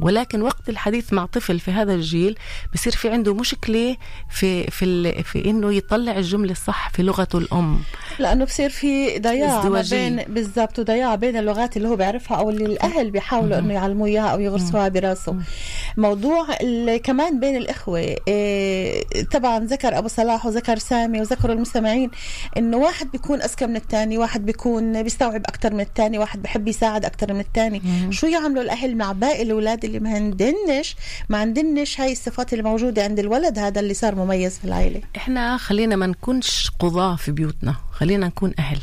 [0.00, 2.38] ولكن وقت الحديث مع طفل في هذا الجيل
[2.74, 3.96] بصير في عنده مشكلة
[4.30, 7.78] في في في إنه يطلع الجملة الصح في لغته الأم.
[8.18, 13.10] لأنه بصير في ضياع بين بالضبط وضياع بين اللغات اللي هو بيعرفها أو اللي الأهل
[13.10, 15.36] بيحاولوا إنه يعلموه إياها أو يغرسوها براسه.
[15.96, 16.46] موضوع
[17.04, 17.98] كمان بين الإخوة
[18.28, 22.10] إيه طبعا ذكر أبو صلاح وذكر سامي وذكروا المستمعين
[22.56, 27.04] إنه واحد بيكون أذكى من الثاني واحد بيكون بيستوعب أكثر من الثاني واحد بحب يساعد
[27.04, 30.96] أكثر من الثاني شو يعملوا الأهل مع باقي الأولاد اللي ما عندنش
[31.28, 35.00] ما عندنش هاي الصفات اللي موجودة عند الولد هذا اللي صار مميز في العائلة.
[35.16, 38.80] إحنا خلينا ما نكونش قضاة في بيوتنا خلينا نكون أهل.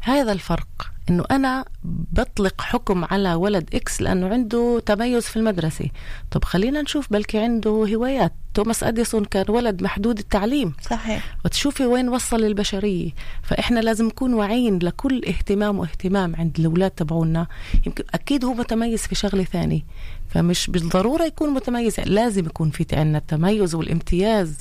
[0.00, 0.66] هذا الفرق.
[1.12, 1.64] إنه أنا
[2.12, 5.88] بطلق حكم على ولد X لأنه عنده تميز في المدرسة.
[6.30, 8.32] طب خلينا نشوف بلكي عنده هوايات.
[8.54, 10.74] توماس أديسون كان ولد محدود التعليم.
[10.90, 11.36] صحيح.
[11.44, 13.10] وتشوفي وين وصل البشرية.
[13.42, 17.46] فإحنا لازم نكون واعيين لكل اهتمام واهتمام عند الأولاد تبعونا.
[17.86, 19.80] يمكن أكيد هو متميز في شغلة ثانية.
[20.28, 24.56] فمش بالضرورة يكون متميز لازم يكون في عندنا التميز والامتياز.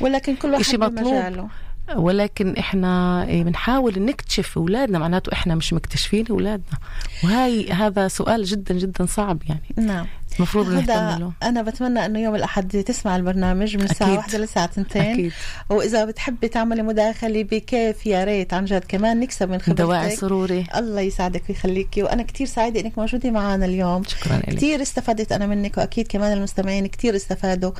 [0.00, 1.48] ولكن كل واحد بمجاله.
[1.96, 6.78] ولكن إحنا إيه، بنحاول نكتشف أولادنا معناته إحنا مش مكتشفين أولادنا.
[7.24, 9.86] وهي هذا سؤال جدا جدا صعب يعني.
[9.88, 10.06] نعم.
[10.40, 15.32] المفروض نهتم أنا بتمنى إنه يوم الأحد تسمع البرنامج من الساعة واحدة للساعه 2 أكيد.
[15.70, 19.80] وإذا بتحبي تعملي مداخلة بكيف يا ريت عن جد كمان نكسب من خبرتك.
[19.80, 20.66] دواعي سروري.
[20.76, 22.02] الله يسعدك ويخليكي.
[22.02, 24.02] وأنا كثير سعيدة إنك موجودة معنا اليوم.
[24.04, 24.54] شكرا لك.
[24.54, 27.72] كثير استفدت أنا منك وأكيد كمان المستمعين كثير استفادوا.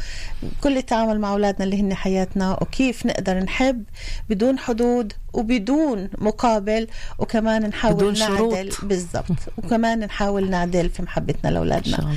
[0.60, 3.84] كل التعامل مع أولادنا اللي هن حياتنا وكيف نقدر نحب
[4.30, 6.86] بدون حدود وبدون مقابل
[7.18, 8.72] وكمان نحاول بدون نعدل.
[8.82, 9.24] بالضبط.
[9.58, 12.14] وكمان نحاول نعدل في محبتنا لأولادنا.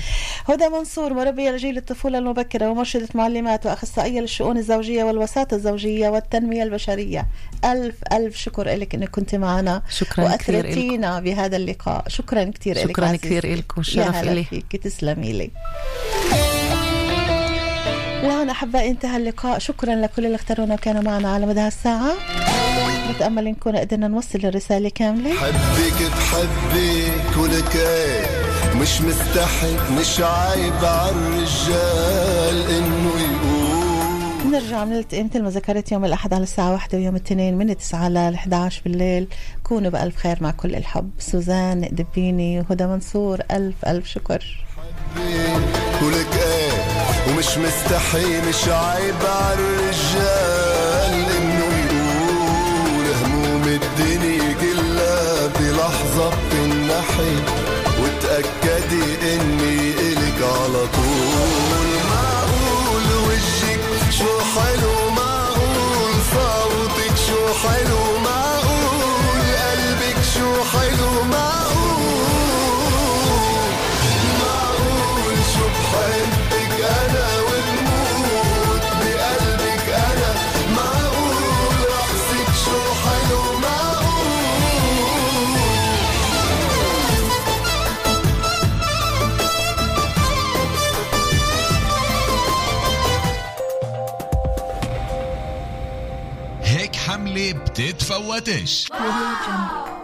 [0.50, 7.28] هدى منصور مربية لجيل الطفولة المبكرة ومرشدة معلمات وأخصائية للشؤون الزوجية والوساطة الزوجية والتنمية البشرية.
[7.66, 9.82] ألف ألف شكر لك إنك كنت معنا.
[9.90, 12.04] شكرا واثرتينا بهذا اللقاء.
[12.08, 14.44] شكرا كثير لك شكرا كثير لك والشرف لي
[14.84, 15.52] تسلمي لي.
[18.24, 19.60] لهنا أحبائي انتهى اللقاء.
[19.60, 22.14] شكرا لكل اللي اختارونا وكانوا معنا على مدى الساعة.
[23.16, 25.34] بتأمل نكون قدرنا نوصل الرسالة كاملة.
[25.34, 27.78] حبك بحبك ولك
[28.82, 34.52] مش مستحي مش على الرجال إنه يقول.
[34.52, 38.18] نرجع بنلتقي مثل ما ذكرت يوم الأحد على الساعة واحدة ويوم الاثنين من 9 ل
[38.18, 39.28] 11 بالليل.
[39.64, 41.12] كونوا بألف خير مع كل الحب.
[41.20, 44.66] سوزان دبيني وهدى منصور ألف ألف شكر.
[46.02, 46.73] ولك إيه
[47.44, 57.36] ومش مستحي مش عيب على الرجال إنه يقول هموم الدنيا كلها بلحظة بتنحي
[58.02, 61.63] وتأكدي إني إلك على طول.
[97.74, 98.88] بتتفوتش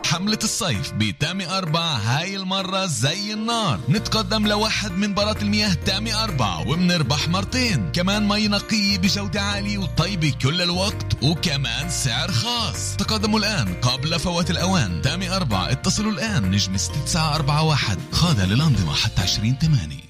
[0.05, 3.79] حملة الصيف بتامي أربع هاي المرة زي النار.
[3.89, 7.91] نتقدم لواحد من برات المياه تامي أربع وبنربح مرتين.
[7.91, 12.95] كمان مي نقية بجودة عالية وطيبة كل الوقت وكمان سعر خاص.
[12.95, 15.01] تقدموا الآن قبل فوات الأوان.
[15.01, 16.51] تامي أربع اتصلوا الآن.
[16.51, 20.08] نجم 6941 خاضع للأنظمة حتى 20 8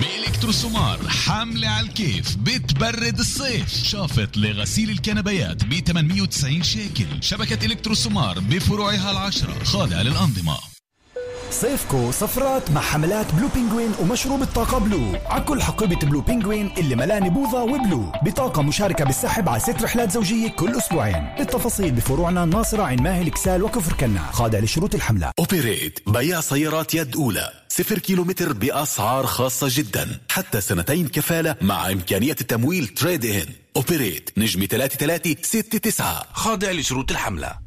[0.00, 3.74] بإلكتروسومار حملة على الكيف بتبرد الصيف.
[3.84, 7.06] شافط لغسيل الكنبيات ب 890 شيكل.
[7.20, 10.56] شبكة إلكتروسومار بفروعها العشرة خاضعة للأنظمة.
[11.50, 15.18] صيفكو سفرات مع حملات بلو بينجوين ومشروب الطاقة بلو.
[15.26, 18.12] على كل حقيبة بلو بينجوين اللي ملاني بوظة وبلو.
[18.22, 21.28] بطاقة مشاركة بالسحب على ست رحلات زوجية كل أسبوعين.
[21.40, 24.22] التفاصيل بفروعنا الناصرة عين ماهل اكسال وكفر كنا.
[24.32, 25.32] خاضع لشروط الحملة.
[25.38, 27.59] اوبريت بيع سيارات يد أولى.
[27.80, 30.20] صفر كيلومتر بأسعار خاصة جدا.
[30.30, 37.58] حتى سنتين كفالة مع إمكانية التمويل trade-in أوبريت نجم 3369 خاضع لشروط الحملة.